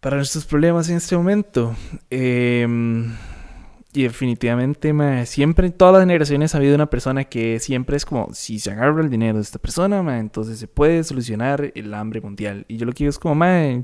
para 0.00 0.16
nuestros 0.16 0.44
problemas 0.46 0.90
en 0.90 0.96
este 0.96 1.16
momento. 1.16 1.76
Em, 2.10 3.14
y 3.92 4.02
definitivamente, 4.02 4.92
siempre 5.26 5.66
en 5.66 5.72
todas 5.72 5.94
las 5.94 6.02
generaciones 6.02 6.54
ha 6.54 6.58
habido 6.58 6.74
una 6.74 6.90
persona 6.90 7.24
que 7.24 7.58
siempre 7.58 7.96
es 7.96 8.04
como, 8.04 8.28
si 8.34 8.58
se 8.58 8.70
agarra 8.70 9.00
el 9.00 9.08
dinero 9.08 9.38
de 9.38 9.42
esta 9.42 9.58
persona, 9.58 10.18
entonces 10.18 10.58
se 10.58 10.68
puede 10.68 11.02
solucionar 11.04 11.72
el 11.74 11.94
hambre 11.94 12.20
mundial. 12.20 12.66
Y 12.68 12.76
yo 12.76 12.84
lo 12.84 12.92
que 12.92 13.04
digo 13.04 13.10
es 13.10 13.18
como, 13.18 13.34
ma, 13.34 13.82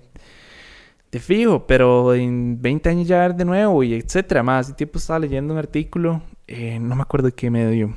te 1.09 1.21
fijo, 1.21 1.67
pero 1.67 2.15
en 2.15 2.61
20 2.61 2.89
años 2.91 3.09
ya 3.09 3.29
de 3.29 3.45
nuevo 3.45 3.83
y 3.83 3.95
etcétera. 3.95 4.43
Más 4.43 4.67
hace 4.67 4.75
tiempo 4.75 4.99
estaba 4.99 5.21
leyendo 5.21 5.55
un 5.55 5.59
artículo, 5.59 6.23
eh, 6.49 6.79
no 6.79 6.97
me 6.97 7.03
acuerdo 7.03 7.31
qué 7.35 7.51
medio, 7.51 7.95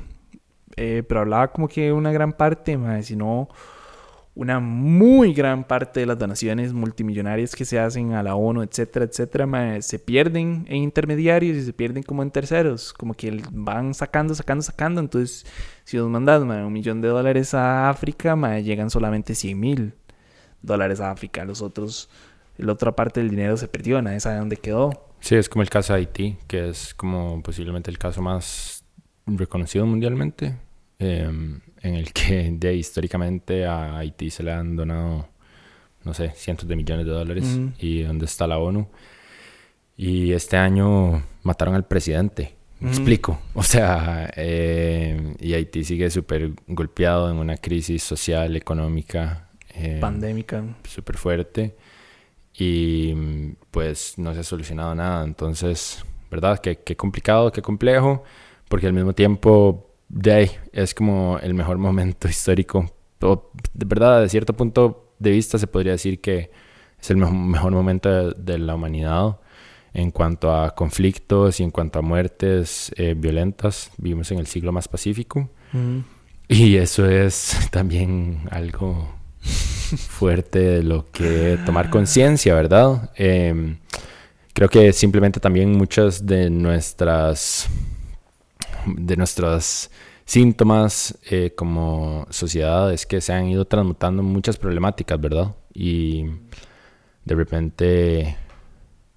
eh, 0.76 1.02
pero 1.06 1.20
hablaba 1.20 1.52
como 1.52 1.68
que 1.68 1.92
una 1.92 2.10
gran 2.12 2.32
parte, 2.32 2.78
ma, 2.78 3.02
si 3.02 3.16
no 3.16 3.48
una 4.38 4.60
muy 4.60 5.34
gran 5.34 5.64
parte 5.64 5.98
de 5.98 6.06
las 6.06 6.16
donaciones 6.16 6.72
multimillonarias 6.72 7.56
que 7.56 7.64
se 7.64 7.80
hacen 7.80 8.12
a 8.12 8.22
la 8.22 8.36
ONU, 8.36 8.62
etcétera, 8.62 9.04
etcétera, 9.04 9.82
se 9.82 9.98
pierden 9.98 10.64
en 10.68 10.76
intermediarios 10.76 11.56
y 11.56 11.64
se 11.64 11.72
pierden 11.72 12.04
como 12.04 12.22
en 12.22 12.30
terceros, 12.30 12.92
como 12.92 13.14
que 13.14 13.42
van 13.50 13.94
sacando, 13.94 14.36
sacando, 14.36 14.62
sacando. 14.62 15.00
Entonces, 15.00 15.44
si 15.82 15.96
nos 15.96 16.08
mandas 16.08 16.40
un 16.40 16.72
millón 16.72 17.00
de 17.00 17.08
dólares 17.08 17.52
a 17.52 17.90
África, 17.90 18.36
llegan 18.60 18.90
solamente 18.90 19.34
100 19.34 19.58
mil 19.58 19.94
dólares 20.62 21.00
a 21.00 21.10
África. 21.10 21.44
Los 21.44 21.60
otros, 21.60 22.08
la 22.58 22.74
otra 22.74 22.94
parte 22.94 23.18
del 23.18 23.30
dinero 23.30 23.56
se 23.56 23.66
perdió, 23.66 24.00
nadie 24.02 24.20
sabe 24.20 24.38
dónde 24.38 24.56
quedó. 24.56 25.08
Sí, 25.18 25.34
es 25.34 25.48
como 25.48 25.62
el 25.62 25.68
caso 25.68 25.94
de 25.94 25.98
Haití, 25.98 26.36
que 26.46 26.68
es 26.68 26.94
como 26.94 27.42
posiblemente 27.42 27.90
el 27.90 27.98
caso 27.98 28.22
más 28.22 28.84
reconocido 29.26 29.84
mundialmente. 29.84 30.54
Em, 31.00 31.60
en 31.82 31.94
el 31.94 32.12
que 32.12 32.50
de, 32.58 32.74
históricamente 32.74 33.64
a 33.64 33.98
Haití 33.98 34.30
se 34.30 34.42
le 34.42 34.52
han 34.52 34.74
donado, 34.74 35.28
no 36.04 36.12
sé, 36.12 36.30
cientos 36.34 36.68
de 36.68 36.74
millones 36.74 37.06
de 37.06 37.12
dólares 37.12 37.60
y 37.78 38.02
donde 38.02 38.24
está 38.26 38.46
la 38.46 38.58
ONU. 38.58 38.88
Y 39.96 40.32
este 40.32 40.56
año 40.56 41.22
mataron 41.42 41.74
al 41.74 41.86
presidente. 41.86 42.54
Me 42.80 42.90
explico. 42.90 43.40
O 43.54 43.64
sea, 43.64 44.30
eh, 44.36 45.34
y 45.40 45.54
Haití 45.54 45.82
sigue 45.82 46.10
súper 46.10 46.52
golpeado 46.68 47.30
en 47.30 47.36
una 47.36 47.56
crisis 47.56 48.02
social, 48.04 48.54
económica. 48.54 49.48
Eh, 49.74 49.98
Pandémica. 50.00 50.64
Súper 50.84 51.16
fuerte. 51.16 51.76
Y 52.56 53.14
pues 53.72 54.14
no 54.18 54.32
se 54.34 54.40
ha 54.40 54.44
solucionado 54.44 54.94
nada. 54.94 55.24
Entonces, 55.24 56.04
¿verdad? 56.30 56.60
Qué, 56.60 56.76
qué 56.76 56.96
complicado, 56.96 57.50
qué 57.50 57.62
complejo. 57.62 58.22
Porque 58.68 58.86
al 58.86 58.92
mismo 58.92 59.12
tiempo 59.12 59.87
de 60.08 60.32
ahí 60.32 60.50
es 60.72 60.94
como 60.94 61.38
el 61.42 61.54
mejor 61.54 61.78
momento 61.78 62.28
histórico. 62.28 62.90
de 63.20 63.84
verdad, 63.86 64.22
de 64.22 64.28
cierto 64.28 64.54
punto 64.54 65.14
de 65.18 65.30
vista 65.30 65.58
se 65.58 65.66
podría 65.66 65.92
decir 65.92 66.20
que 66.20 66.50
es 67.00 67.10
el 67.10 67.16
mejor 67.16 67.72
momento 67.72 68.30
de, 68.32 68.58
la 68.58 68.74
humanidad 68.74 69.38
en 69.94 70.10
cuanto 70.10 70.54
a 70.54 70.74
conflictos 70.74 71.60
y 71.60 71.64
en 71.64 71.70
cuanto 71.70 71.98
a 71.98 72.02
muertes 72.02 72.92
eh, 72.96 73.14
violentas. 73.16 73.90
Vivimos 73.98 74.30
en 74.32 74.38
el 74.38 74.46
siglo 74.46 74.72
más 74.72 74.88
pacífico. 74.88 75.48
Y 76.48 76.76
eso 76.76 77.08
es 77.08 77.56
también 77.70 78.40
algo 78.50 79.08
fuerte 79.40 80.58
de 80.58 80.82
lo 80.82 81.10
que 81.10 81.58
tomar 81.64 81.90
conciencia, 81.90 82.54
¿verdad? 82.54 83.10
Em, 83.16 83.78
creo 84.52 84.68
que 84.68 84.92
simplemente 84.92 85.40
también 85.40 85.72
muchas 85.72 86.26
de 86.26 86.50
nuestras 86.50 87.68
de 88.86 89.16
nuestros 89.16 89.90
síntomas 90.28 91.18
eh, 91.30 91.54
como 91.56 92.26
sociedad 92.28 92.92
es 92.92 93.06
que 93.06 93.22
se 93.22 93.32
han 93.32 93.48
ido 93.48 93.64
transmutando 93.64 94.22
muchas 94.22 94.58
problemáticas, 94.58 95.18
¿verdad? 95.18 95.54
Y 95.72 96.24
de 97.24 97.34
repente, 97.34 98.36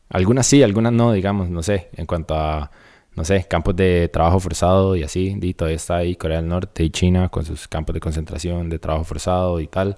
algunas 0.07 0.47
sí, 0.47 0.63
algunas 0.63 0.93
no, 0.93 1.11
digamos, 1.11 1.49
no 1.49 1.63
sé, 1.63 1.89
en 1.97 2.05
cuanto 2.05 2.35
a, 2.35 2.71
no 3.13 3.25
sé, 3.25 3.45
campos 3.49 3.75
de 3.75 4.07
trabajo 4.07 4.39
forzado 4.39 4.95
y 4.95 5.03
así, 5.03 5.37
y 5.41 5.53
todavía 5.53 5.75
está 5.75 5.97
ahí 5.97 6.15
Corea 6.15 6.37
del 6.37 6.47
Norte 6.47 6.81
y 6.85 6.89
China 6.89 7.27
con 7.27 7.43
sus 7.43 7.67
campos 7.67 7.93
de 7.93 7.99
concentración 7.99 8.69
de 8.69 8.79
trabajo 8.79 9.03
forzado 9.03 9.59
y 9.59 9.67
tal. 9.67 9.97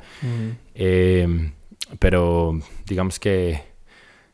Eh, 0.74 1.52
pero 2.00 2.60
digamos 2.88 3.20
que 3.20 3.62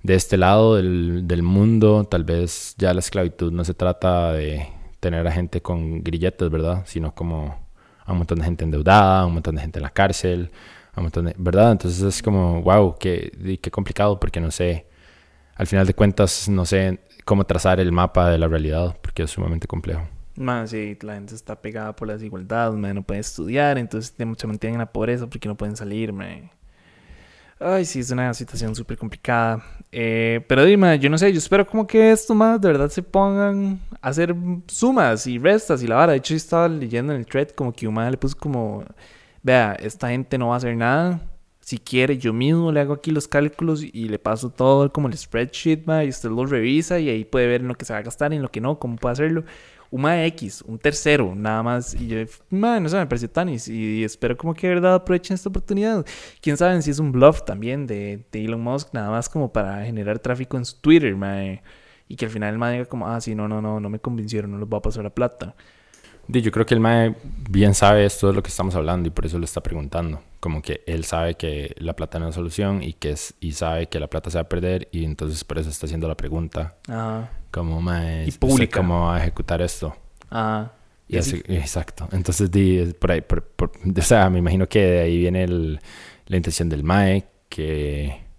de 0.02 0.16
este 0.16 0.38
lado 0.38 0.78
del, 0.78 1.28
del 1.28 1.44
mundo, 1.44 2.06
tal 2.06 2.24
vez 2.24 2.76
ya 2.78 2.94
la 2.94 3.02
esclavitud 3.02 3.52
no 3.52 3.66
se 3.66 3.74
trata 3.74 4.32
de 4.32 4.79
tener 5.00 5.26
a 5.28 5.32
gente 5.32 5.62
con 5.62 6.04
grilletes, 6.04 6.50
¿verdad? 6.50 6.84
Sino 6.86 7.14
como 7.14 7.60
a 8.06 8.12
un 8.12 8.18
montón 8.18 8.40
de 8.40 8.46
gente 8.46 8.64
endeudada, 8.64 9.22
a 9.22 9.26
un 9.26 9.34
montón 9.34 9.56
de 9.56 9.62
gente 9.62 9.80
en 9.80 9.84
la 9.84 9.90
cárcel, 9.90 10.52
a 10.94 11.00
un 11.00 11.06
montón 11.06 11.26
de... 11.26 11.36
¿verdad? 11.38 11.72
Entonces 11.72 12.02
es 12.02 12.22
como, 12.22 12.62
wow, 12.62 12.96
qué, 13.00 13.60
qué 13.62 13.72
complicado 13.72 14.20
porque 14.20 14.40
no 14.40 14.52
sé, 14.52 14.88
al 15.56 15.68
final 15.68 15.86
de 15.86 15.94
cuentas 15.94 16.50
no 16.50 16.66
sé 16.66 17.00
cómo 17.26 17.46
trazar 17.46 17.80
el 17.80 17.92
mapa 17.92 18.30
de 18.30 18.38
la 18.38 18.48
realidad 18.48 18.98
porque 19.02 19.24
es 19.24 19.32
sumamente 19.32 19.68
complejo. 19.68 20.08
Más 20.36 20.70
sí, 20.70 20.98
la 21.02 21.16
gente 21.16 21.36
está 21.36 21.62
pegada 21.62 21.96
por 21.96 22.08
la 22.08 22.14
desigualdad, 22.14 22.72
mae, 22.74 22.94
no 22.94 23.04
puede 23.04 23.20
estudiar, 23.20 23.78
entonces 23.78 24.16
se 24.18 24.48
mantienen 24.48 24.76
en 24.76 24.80
la 24.80 24.92
pobreza 24.92 25.28
porque 25.28 25.50
no 25.50 25.58
pueden 25.58 25.76
salir, 25.76 26.14
mae. 26.14 26.50
Ay, 27.62 27.84
sí, 27.84 28.00
es 28.00 28.10
una 28.12 28.34
situación 28.34 28.74
súper 28.74 28.98
complicada. 28.98 29.62
Eh, 29.92 30.46
pero 30.48 30.64
dime, 30.64 30.98
yo 30.98 31.10
no 31.10 31.18
sé, 31.18 31.32
yo 31.34 31.40
espero 31.40 31.68
como 31.68 31.86
que 31.86 32.12
esto 32.12 32.34
más 32.34 32.62
de 32.62 32.68
verdad 32.70 32.90
se 32.90 33.04
pongan 33.04 33.82
a 34.02 34.10
hacer 34.10 34.34
sumas 34.68 35.28
y 35.28 35.38
restas 35.38 35.84
y 35.84 35.88
la 35.88 35.96
vara. 35.96 36.14
De 36.14 36.20
hecho, 36.20 36.34
yo 36.34 36.38
estaba 36.38 36.70
leyendo 36.70 37.12
en 37.14 37.20
el 37.20 37.26
thread 37.26 37.50
como 37.50 37.74
que 37.74 37.86
Uma 37.88 38.10
le 38.10 38.18
puso 38.18 38.38
como, 38.38 38.86
vea, 39.44 39.74
esta 39.74 40.10
gente 40.10 40.38
no 40.38 40.50
va 40.50 40.54
a 40.54 40.58
hacer 40.58 40.78
nada. 40.78 41.20
Si 41.60 41.78
quiere, 41.78 42.18
yo 42.18 42.32
mismo 42.34 42.72
le 42.72 42.80
hago 42.80 42.94
aquí 42.94 43.12
los 43.12 43.28
cálculos 43.28 43.84
y 43.84 44.08
le 44.08 44.20
paso 44.20 44.50
todo 44.50 44.92
como 44.92 45.08
el 45.10 45.18
spreadsheet, 45.18 45.86
ma, 45.86 46.04
y 46.06 46.10
usted 46.10 46.30
lo 46.30 46.46
revisa 46.46 47.00
y 47.00 47.10
ahí 47.10 47.26
puede 47.26 47.48
ver 47.48 47.62
en 47.62 47.68
lo 47.68 47.76
que 47.76 47.86
se 47.86 47.94
va 47.94 48.00
a 48.00 48.04
gastar 48.04 48.32
y 48.34 48.38
en 48.38 48.42
lo 48.42 48.50
que 48.50 48.62
no, 48.62 48.80
cómo 48.80 48.96
puede 48.96 49.14
hacerlo 49.14 49.44
un 49.92 50.06
X, 50.08 50.64
un 50.68 50.78
tercero, 50.78 51.34
nada 51.36 51.64
más. 51.64 51.94
Y 51.94 52.08
yo, 52.08 52.18
man, 52.50 52.84
no 52.84 52.90
sé, 52.90 52.98
me 52.98 53.08
pareció 53.08 53.30
tan 53.30 53.50
y, 53.50 54.04
espero 54.04 54.38
como 54.38 54.54
que 54.54 54.68
de 54.68 54.76
verdad 54.76 54.96
aprovechen 54.96 55.36
esta 55.36 55.50
oportunidad. 55.50 56.06
Quién 56.42 56.58
sabe 56.58 56.82
si 56.82 56.92
es 56.92 57.00
un 57.00 57.12
bluff 57.12 57.44
también 57.44 57.88
de, 57.88 58.24
de 58.32 58.46
Elon 58.46 58.62
Musk, 58.62 58.94
nada 58.94 59.10
más 59.10 59.30
como 59.30 59.52
para 59.52 59.84
generar 59.86 60.20
tráfico 60.20 60.58
en 60.58 60.66
su 60.66 60.80
Twitter. 60.80 61.16
Y 62.08 62.16
que 62.16 62.26
al 62.26 62.32
final 62.32 62.54
el 62.54 62.60
man 62.60 62.74
diga 62.74 62.86
como, 62.86 63.08
ah, 63.08 63.22
sí, 63.22 63.36
no, 63.36 63.48
no, 63.48 63.62
no, 63.62 63.80
no 63.80 63.90
me 63.90 64.00
convencieron, 64.00 64.52
no 64.52 64.58
les 64.58 64.68
voy 64.68 64.78
a 64.80 64.82
pasar 64.82 65.04
la 65.04 65.14
plata. 65.14 65.56
Yo 66.32 66.52
creo 66.52 66.66
que 66.66 66.76
el 66.76 66.80
MAE 66.80 67.16
bien 67.50 67.74
sabe 67.74 68.06
esto 68.06 68.28
de 68.28 68.34
lo 68.34 68.44
que 68.44 68.50
estamos 68.50 68.76
hablando 68.76 69.08
y 69.08 69.12
por 69.12 69.26
eso 69.26 69.40
lo 69.40 69.46
está 69.46 69.62
preguntando. 69.62 70.22
Como 70.40 70.62
que 70.62 70.84
él 70.86 71.04
sabe 71.04 71.34
que 71.36 71.76
la 71.80 71.96
plata 71.96 72.20
no 72.20 72.30
es 72.30 72.36
solución 72.36 72.84
y 72.84 72.94
que 72.94 73.12
es, 73.12 73.34
y 73.40 73.54
sabe 73.54 73.88
que 73.88 74.00
la 74.00 74.08
plata 74.08 74.30
se 74.30 74.38
va 74.38 74.44
a 74.44 74.50
perder 74.50 74.88
y 74.92 75.06
entonces 75.06 75.44
por 75.44 75.58
eso 75.58 75.70
está 75.70 75.88
haciendo 75.88 76.08
la 76.08 76.16
pregunta. 76.16 76.76
Ajá. 76.88 77.32
Como 77.50 77.82
MAE, 77.82 78.28
y 78.28 78.32
pública. 78.32 78.80
¿cómo 78.80 79.08
va 79.08 79.16
a 79.16 79.20
ejecutar 79.20 79.62
esto? 79.62 79.96
Ajá. 80.30 80.74
Y 81.08 81.18
así, 81.18 81.42
exacto. 81.48 82.08
Entonces, 82.12 82.52
di, 82.52 82.94
por 82.94 83.12
ahí, 83.12 83.22
por, 83.22 83.50
o 83.58 84.02
sea, 84.04 84.30
me 84.30 84.38
imagino 84.38 84.68
que 84.68 84.80
de 84.80 85.00
ahí 85.00 85.18
viene 85.18 85.44
el, 85.44 85.80
la 86.28 86.38
intención 86.38 86.70
del 86.70 86.84
MAE, 86.84 87.26
que 87.50 88.30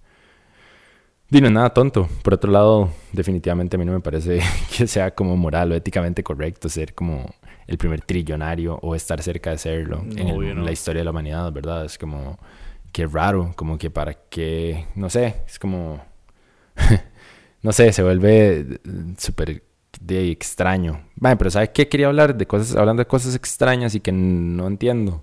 Dino, 1.31 1.49
nada 1.49 1.71
tonto. 1.71 2.09
Por 2.25 2.35
otro 2.35 2.51
lado, 2.51 2.91
definitivamente 3.13 3.77
a 3.77 3.79
mí 3.79 3.85
no 3.85 3.93
me 3.93 4.01
parece 4.01 4.41
que 4.77 4.89
sea 4.89 5.15
como 5.15 5.37
moral 5.37 5.71
o 5.71 5.75
éticamente 5.77 6.25
correcto 6.25 6.69
ser 6.69 6.93
como 6.93 7.33
el 7.71 7.79
primer 7.79 8.01
trillonario 8.01 8.81
o 8.83 8.97
estar 8.97 9.23
cerca 9.23 9.51
de 9.51 9.59
serlo 9.59 10.05
en, 10.17 10.65
la 10.65 10.73
historia 10.73 11.01
de 11.01 11.05
la 11.05 11.13
humanidad, 11.13 11.53
¿verdad? 11.53 11.85
Es 11.85 11.99
como, 11.99 12.37
qué 12.91 13.07
raro, 13.07 13.53
como 13.55 13.79
que 13.79 13.91
para 13.91 14.13
qué, 14.29 14.89
no 14.97 15.09
sé, 15.09 15.37
es 15.47 15.61
como, 15.61 16.05
no 17.63 17.71
sé, 17.71 17.93
se 17.93 18.03
vuelve 18.03 18.81
súper 19.17 19.63
de 20.01 20.33
extraño. 20.33 21.05
Vale, 21.15 21.37
pero 21.37 21.49
¿sabes 21.49 21.69
qué? 21.69 21.89
Quería 21.89 22.09
hablar 22.09 22.37
de 22.37 22.45
cosas, 22.45 22.75
hablando 22.75 23.03
de 23.03 23.07
cosas 23.07 23.37
extrañas 23.37 23.95
y 23.95 24.01
que 24.01 24.11
no 24.11 24.67
entiendo. 24.67 25.23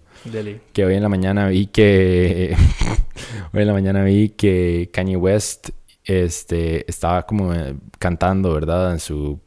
Que 0.72 0.86
hoy 0.86 0.96
en 0.96 1.04
la 1.04 1.10
mañana 1.10 1.50
vi 1.50 1.68
que, 1.68 2.56
hoy 3.54 3.62
en 3.62 3.68
la 3.68 3.74
mañana 3.74 4.06
vi 4.06 4.30
que 4.30 4.90
Kanye 4.94 5.18
West 5.18 5.72
este, 6.06 6.90
estaba 6.90 7.26
como 7.26 7.54
eh, 7.54 7.76
cantando, 8.00 8.54
¿verdad? 8.54 8.94
En 8.94 9.02
su 9.02 9.42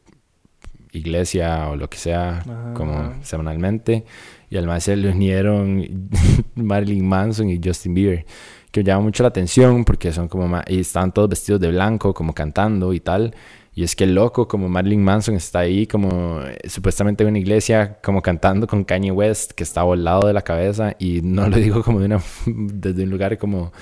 iglesia 0.92 1.68
o 1.68 1.76
lo 1.76 1.88
que 1.88 1.98
sea, 1.98 2.42
como 2.74 3.14
semanalmente. 3.22 4.04
Y 4.48 4.56
además 4.56 4.84
se 4.84 4.96
le 4.96 5.10
unieron 5.10 6.08
Marilyn 6.54 7.06
Manson 7.06 7.50
y 7.50 7.60
Justin 7.62 7.94
Bieber, 7.94 8.26
que 8.70 8.82
llama 8.82 9.04
mucho 9.04 9.22
la 9.22 9.28
atención 9.28 9.84
porque 9.84 10.12
son 10.12 10.28
como... 10.28 10.60
Y 10.66 10.80
están 10.80 11.12
todos 11.12 11.28
vestidos 11.28 11.60
de 11.60 11.68
blanco, 11.68 12.12
como 12.14 12.34
cantando 12.34 12.92
y 12.92 13.00
tal. 13.00 13.34
Y 13.72 13.84
es 13.84 13.94
que 13.94 14.04
el 14.04 14.14
loco, 14.14 14.48
como 14.48 14.68
Marilyn 14.68 15.02
Manson, 15.02 15.36
está 15.36 15.60
ahí 15.60 15.86
como 15.86 16.42
eh, 16.42 16.58
supuestamente 16.68 17.22
en 17.22 17.30
una 17.30 17.38
iglesia, 17.38 17.98
como 18.02 18.20
cantando 18.20 18.66
con 18.66 18.84
Kanye 18.84 19.12
West, 19.12 19.52
que 19.52 19.62
está 19.62 19.84
volado 19.84 20.26
de 20.26 20.32
la 20.32 20.42
cabeza. 20.42 20.96
Y 20.98 21.22
no 21.22 21.48
lo 21.48 21.56
digo 21.56 21.82
como 21.82 22.00
de 22.00 22.06
una, 22.06 22.20
desde 22.46 23.04
un 23.04 23.10
lugar 23.10 23.38
como 23.38 23.72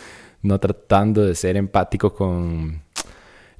no 0.42 0.60
tratando 0.60 1.24
de 1.24 1.34
ser 1.34 1.56
empático 1.56 2.14
con 2.14 2.82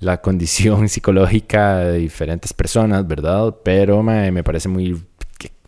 la 0.00 0.21
condición 0.21 0.88
psicológica 0.88 1.78
de 1.78 1.99
diferentes 1.99 2.52
personas, 2.52 3.06
¿verdad? 3.06 3.56
Pero 3.63 4.02
me 4.02 4.43
parece 4.45 4.69
muy 4.69 5.02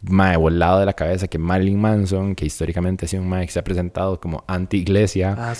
mae, 0.03 0.37
volado 0.37 0.81
de 0.81 0.87
la 0.87 0.93
cabeza 0.93 1.29
que 1.29 1.38
Marilyn 1.38 1.79
Manson, 1.79 2.35
que 2.35 2.47
históricamente 2.47 3.05
ha 3.05 3.09
sido 3.09 3.23
un 3.23 3.29
mae 3.29 3.47
que 3.47 3.53
se 3.53 3.59
ha 3.59 3.64
presentado 3.64 4.19
como 4.21 4.45
anti-iglesia, 4.47 5.37
ah, 5.38 5.55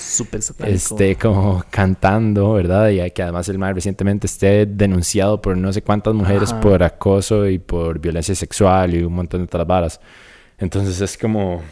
esté 0.67 1.17
como 1.17 1.63
cantando, 1.71 2.55
¿verdad? 2.55 2.89
Y 2.89 3.11
que 3.11 3.23
además 3.23 3.49
el 3.49 3.59
mae 3.59 3.75
recientemente 3.75 4.27
esté 4.27 4.67
denunciado 4.67 5.41
por 5.41 5.57
no 5.57 5.73
sé 5.73 5.83
cuántas 5.83 6.15
mujeres 6.15 6.53
por 6.55 6.83
acoso 6.83 7.49
y 7.49 7.59
por 7.59 7.99
violencia 7.99 8.35
sexual 8.35 8.95
y 8.95 9.03
un 9.03 9.13
montón 9.13 9.41
de 9.41 9.45
otras 9.45 9.67
varas. 9.67 10.01
Entonces 10.59 11.01
es 11.01 11.19
como, 11.19 11.63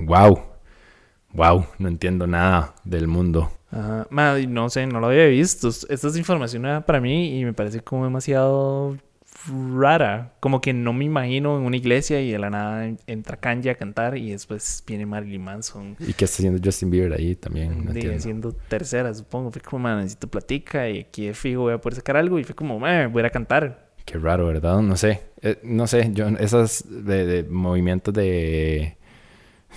wow, 0.00 0.40
wow, 1.32 1.66
no 1.78 1.88
entiendo 1.88 2.26
nada 2.26 2.74
del 2.84 3.06
mundo. 3.06 3.50
Ajá, 3.70 4.06
no 4.10 4.70
sé, 4.70 4.86
no 4.86 5.00
lo 5.00 5.08
había 5.08 5.26
visto. 5.26 5.68
Esta 5.68 6.08
es 6.08 6.16
información 6.16 6.62
nueva 6.62 6.80
para 6.80 7.00
mí 7.00 7.38
y 7.38 7.44
me 7.44 7.52
parece 7.52 7.80
como 7.80 8.04
demasiado 8.04 8.96
rara. 9.74 10.32
Como 10.40 10.60
que 10.60 10.72
no 10.72 10.92
me 10.92 11.04
imagino 11.04 11.56
en 11.58 11.64
una 11.64 11.76
iglesia 11.76 12.20
y 12.20 12.32
de 12.32 12.38
la 12.38 12.50
nada 12.50 12.90
entra 13.06 13.36
Kanye 13.36 13.70
a 13.70 13.74
cantar 13.74 14.16
y 14.16 14.30
después 14.30 14.82
viene 14.86 15.06
Marilyn 15.06 15.42
Manson. 15.42 15.96
¿Y 16.00 16.12
qué 16.12 16.24
está 16.24 16.36
haciendo 16.36 16.60
Justin 16.62 16.90
Bieber 16.90 17.12
ahí 17.12 17.36
también? 17.36 17.84
No 17.84 17.92
haciendo 18.14 18.52
tercera, 18.52 19.12
supongo. 19.14 19.50
Fue 19.50 19.62
como, 19.62 19.88
necesito 19.88 20.28
platica 20.28 20.88
y 20.88 21.00
aquí 21.00 21.26
de 21.26 21.34
fijo 21.34 21.62
voy 21.62 21.74
a 21.74 21.78
poder 21.78 21.96
sacar 21.96 22.16
algo. 22.16 22.38
Y 22.38 22.44
fue 22.44 22.54
como, 22.54 22.78
voy 22.78 23.22
a 23.22 23.30
cantar. 23.30 23.90
Qué 24.04 24.18
raro, 24.18 24.46
¿verdad? 24.46 24.80
No 24.80 24.96
sé. 24.96 25.20
Eh, 25.42 25.58
no 25.62 25.86
sé, 25.86 26.10
yo, 26.12 26.26
esas 26.28 26.84
de 26.88 27.46
movimientos 27.48 28.12
de 28.12 28.96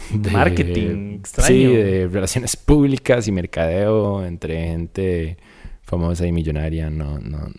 marketing 0.31 1.19
extraño. 1.19 1.47
Sí, 1.47 1.65
de 1.65 2.07
relaciones 2.07 2.55
públicas 2.55 3.27
y 3.27 3.31
mercadeo 3.31 4.25
entre 4.25 4.67
gente 4.67 5.37
famosa 5.83 6.25
y 6.25 6.31
millonaria, 6.31 6.89
no, 6.89 7.19
no, 7.19 7.51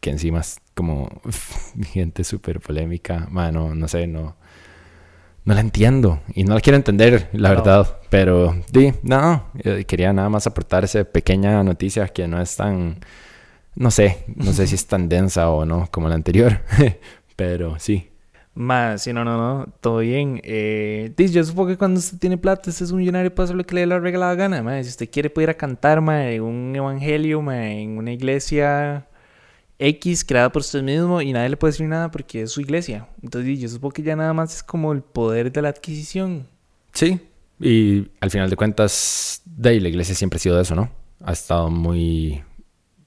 que 0.00 0.10
encima 0.10 0.40
es 0.40 0.58
como 0.74 1.08
gente 1.92 2.24
súper 2.24 2.60
polémica. 2.60 3.28
Bueno, 3.30 3.74
no 3.74 3.88
sé, 3.88 4.06
no, 4.06 4.36
no 5.44 5.54
la 5.54 5.60
entiendo 5.60 6.20
y 6.34 6.44
no 6.44 6.54
la 6.54 6.60
quiero 6.60 6.76
entender, 6.76 7.30
la 7.32 7.50
verdad. 7.50 7.98
Pero, 8.10 8.62
sí, 8.72 8.92
no, 9.02 9.46
quería 9.86 10.12
nada 10.12 10.28
más 10.28 10.46
aportar 10.46 10.84
esa 10.84 11.04
pequeña 11.04 11.62
noticia 11.62 12.08
que 12.08 12.28
no 12.28 12.42
es 12.42 12.56
tan, 12.56 12.98
no 13.74 13.90
sé, 13.90 14.24
no 14.34 14.52
sé 14.52 14.66
si 14.66 14.74
es 14.74 14.86
tan 14.86 15.08
densa 15.08 15.48
o 15.50 15.64
no 15.64 15.88
como 15.90 16.08
la 16.08 16.16
anterior, 16.16 16.60
pero 17.36 17.78
sí. 17.78 18.10
Más, 18.56 19.02
sí, 19.02 19.12
no, 19.12 19.22
no, 19.22 19.36
no, 19.36 19.66
todo 19.82 19.98
bien. 19.98 20.40
Eh, 20.42 21.12
yo 21.14 21.44
supongo 21.44 21.68
que 21.68 21.76
cuando 21.76 22.00
usted 22.00 22.16
tiene 22.18 22.38
plata, 22.38 22.70
usted 22.70 22.86
es 22.86 22.90
un 22.90 22.98
millonario, 22.98 23.32
puede 23.34 23.44
hacer 23.44 23.56
lo 23.56 23.66
que 23.66 23.74
le 23.74 23.82
dé 23.82 23.86
la 23.86 24.00
regalada 24.00 24.34
gana. 24.34 24.82
Si 24.82 24.88
usted 24.88 25.10
quiere, 25.10 25.28
puede 25.28 25.44
ir 25.44 25.50
a 25.50 25.54
cantar 25.54 26.00
ma, 26.00 26.30
en 26.30 26.42
un 26.42 26.74
evangelio, 26.74 27.42
ma, 27.42 27.70
en 27.70 27.98
una 27.98 28.14
iglesia 28.14 29.06
X 29.78 30.24
creada 30.24 30.50
por 30.50 30.60
usted 30.60 30.82
mismo 30.82 31.20
y 31.20 31.34
nadie 31.34 31.50
le 31.50 31.58
puede 31.58 31.72
decir 31.72 31.86
nada 31.86 32.10
porque 32.10 32.42
es 32.42 32.50
su 32.50 32.62
iglesia. 32.62 33.06
Entonces, 33.22 33.60
yo 33.60 33.68
supongo 33.68 33.92
que 33.92 34.02
ya 34.02 34.16
nada 34.16 34.32
más 34.32 34.56
es 34.56 34.62
como 34.62 34.90
el 34.94 35.02
poder 35.02 35.52
de 35.52 35.60
la 35.60 35.68
adquisición. 35.68 36.46
Sí, 36.94 37.20
y 37.60 38.08
al 38.20 38.30
final 38.30 38.48
de 38.48 38.56
cuentas, 38.56 39.42
de 39.44 39.68
ahí 39.68 39.80
la 39.80 39.90
iglesia 39.90 40.14
siempre 40.14 40.38
ha 40.38 40.40
sido 40.40 40.58
eso, 40.58 40.74
¿no? 40.74 40.88
Ha 41.22 41.32
estado 41.32 41.68
muy, 41.68 42.42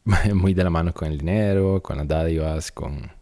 muy 0.36 0.54
de 0.54 0.64
la 0.64 0.70
mano 0.70 0.94
con 0.94 1.08
el 1.08 1.18
dinero, 1.18 1.82
con 1.82 1.98
las 1.98 2.08
dádivas, 2.08 2.72
con 2.72 3.18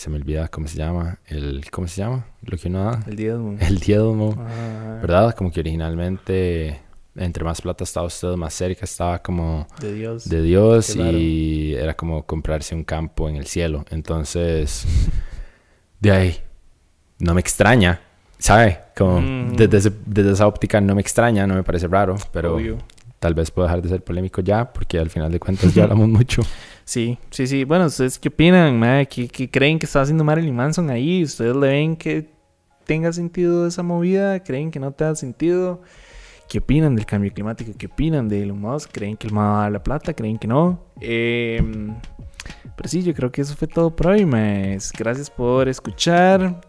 se 0.00 0.08
me 0.08 0.16
olvida 0.16 0.48
cómo 0.48 0.66
se 0.66 0.78
llama, 0.78 1.18
el, 1.26 1.62
¿cómo 1.70 1.86
se 1.86 2.00
llama? 2.00 2.24
Lo 2.40 2.56
que 2.56 2.68
uno 2.68 2.84
da. 2.84 3.04
El 3.06 3.16
diezmo. 3.16 3.56
El 3.60 3.80
diezmo, 3.80 4.34
ah. 4.38 4.98
¿verdad? 5.02 5.34
Como 5.34 5.52
que 5.52 5.60
originalmente, 5.60 6.80
entre 7.14 7.44
más 7.44 7.60
plata 7.60 7.84
estaba 7.84 8.06
usted, 8.06 8.34
más 8.36 8.54
cerca 8.54 8.86
estaba 8.86 9.18
como... 9.20 9.68
De 9.78 9.92
Dios. 9.92 10.26
De 10.26 10.40
Dios 10.40 10.96
y 10.96 11.74
era 11.74 11.92
como 11.92 12.24
comprarse 12.24 12.74
un 12.74 12.82
campo 12.82 13.28
en 13.28 13.36
el 13.36 13.46
cielo. 13.46 13.84
Entonces, 13.90 14.86
de 16.00 16.10
ahí, 16.10 16.36
no 17.18 17.34
me 17.34 17.42
extraña, 17.42 18.00
¿sabe? 18.38 18.78
Como 18.96 19.20
mm. 19.20 19.56
desde, 19.56 19.92
desde, 20.06 20.32
esa 20.32 20.46
óptica 20.46 20.80
no 20.80 20.94
me 20.94 21.02
extraña, 21.02 21.46
no 21.46 21.56
me 21.56 21.62
parece 21.62 21.88
raro, 21.88 22.16
pero 22.32 22.58
tal 23.18 23.34
vez 23.34 23.50
puedo 23.50 23.68
dejar 23.68 23.82
de 23.82 23.90
ser 23.90 24.02
polémico 24.02 24.40
ya, 24.40 24.72
porque 24.72 24.98
al 24.98 25.10
final 25.10 25.30
de 25.30 25.38
cuentas 25.38 25.74
ya 25.74 25.82
hablamos 25.82 26.08
mucho. 26.18 26.40
Sí, 26.90 27.18
sí, 27.30 27.46
sí. 27.46 27.62
Bueno, 27.62 27.86
¿ustedes 27.86 28.18
qué 28.18 28.30
opinan? 28.30 29.06
¿Qué, 29.06 29.48
creen 29.48 29.78
que 29.78 29.86
está 29.86 30.00
haciendo 30.00 30.24
Marilyn 30.24 30.56
Manson 30.56 30.90
ahí? 30.90 31.22
¿Ustedes 31.22 31.54
le 31.54 31.68
ven 31.68 31.94
que 31.94 32.28
tenga 32.84 33.12
sentido 33.12 33.68
esa 33.68 33.84
movida? 33.84 34.42
¿Creen 34.42 34.72
que 34.72 34.80
no 34.80 34.90
tenga 34.90 35.14
sentido? 35.14 35.82
¿Qué 36.48 36.58
opinan 36.58 36.96
del 36.96 37.06
cambio 37.06 37.32
climático? 37.32 37.70
¿Qué 37.78 37.86
opinan 37.86 38.28
de 38.28 38.42
Elon 38.42 38.60
Musk? 38.60 38.90
¿Creen 38.90 39.16
que 39.16 39.28
él 39.28 39.38
va 39.38 39.58
a 39.58 39.62
dar 39.62 39.70
la 39.70 39.80
plata? 39.84 40.12
¿Creen 40.14 40.36
que 40.36 40.48
no? 40.48 40.80
Em, 41.00 41.94
pero 42.74 42.88
sí, 42.88 43.04
yo 43.04 43.14
creo 43.14 43.30
que 43.30 43.42
eso 43.42 43.54
fue 43.54 43.68
todo 43.68 43.94
por 43.94 44.08
hoy, 44.08 44.26
más. 44.26 44.90
Gracias 44.98 45.30
por 45.30 45.68
escuchar 45.68 46.60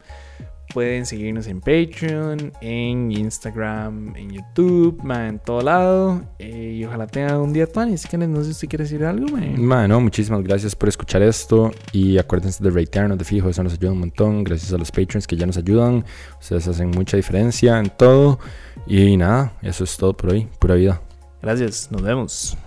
Pueden 0.74 1.06
seguirnos 1.06 1.48
en 1.48 1.60
Patreon, 1.60 2.54
en 2.62 3.12
Instagram, 3.12 4.16
en 4.16 4.30
YouTube, 4.32 5.02
en 5.12 5.40
todo 5.40 5.62
lado. 5.62 6.22
Eh, 6.40 6.78
y 6.78 6.86
ojalá 6.86 7.08
tengan 7.08 7.38
un 7.42 7.52
día 7.52 7.68
tan. 7.68 7.94
Así 7.94 8.08
que 8.08 8.18
no 8.18 8.38
sé 8.38 8.46
si 8.46 8.52
usted 8.52 8.68
quiere 8.70 8.84
decir 8.86 9.04
algo, 9.04 9.28
ma. 9.28 9.42
Ma, 9.58 9.88
no, 9.88 10.00
muchísimas 10.00 10.42
gracias 10.44 10.76
por 10.76 10.88
escuchar 10.88 11.22
esto. 11.22 11.72
Y 11.92 12.18
acuérdense 12.18 12.64
de 12.64 12.70
ratearnos 12.70 13.18
de 13.18 13.26
fijo, 13.26 13.50
eso 13.50 13.64
nos 13.64 13.74
ayuda 13.74 13.92
un 13.92 14.00
montón. 14.00 14.44
Gracias 14.44 14.72
a 14.72 14.78
los 14.78 14.92
patrons 14.92 15.28
que 15.28 15.36
ya 15.36 15.46
nos 15.46 15.58
ayudan. 15.58 16.06
Ustedes 16.40 16.68
hacen 16.68 16.92
mucha 16.92 17.18
diferencia 17.18 17.78
en 17.78 17.90
todo. 17.90 18.40
Y 18.88 19.18
nada, 19.18 19.54
eso 19.62 19.84
es 19.84 19.98
todo 19.98 20.14
por 20.14 20.32
hoy. 20.32 20.48
Pura 20.60 20.76
vida. 20.76 21.02
Gracias, 21.42 21.90
nos 21.92 22.02
vemos. 22.02 22.58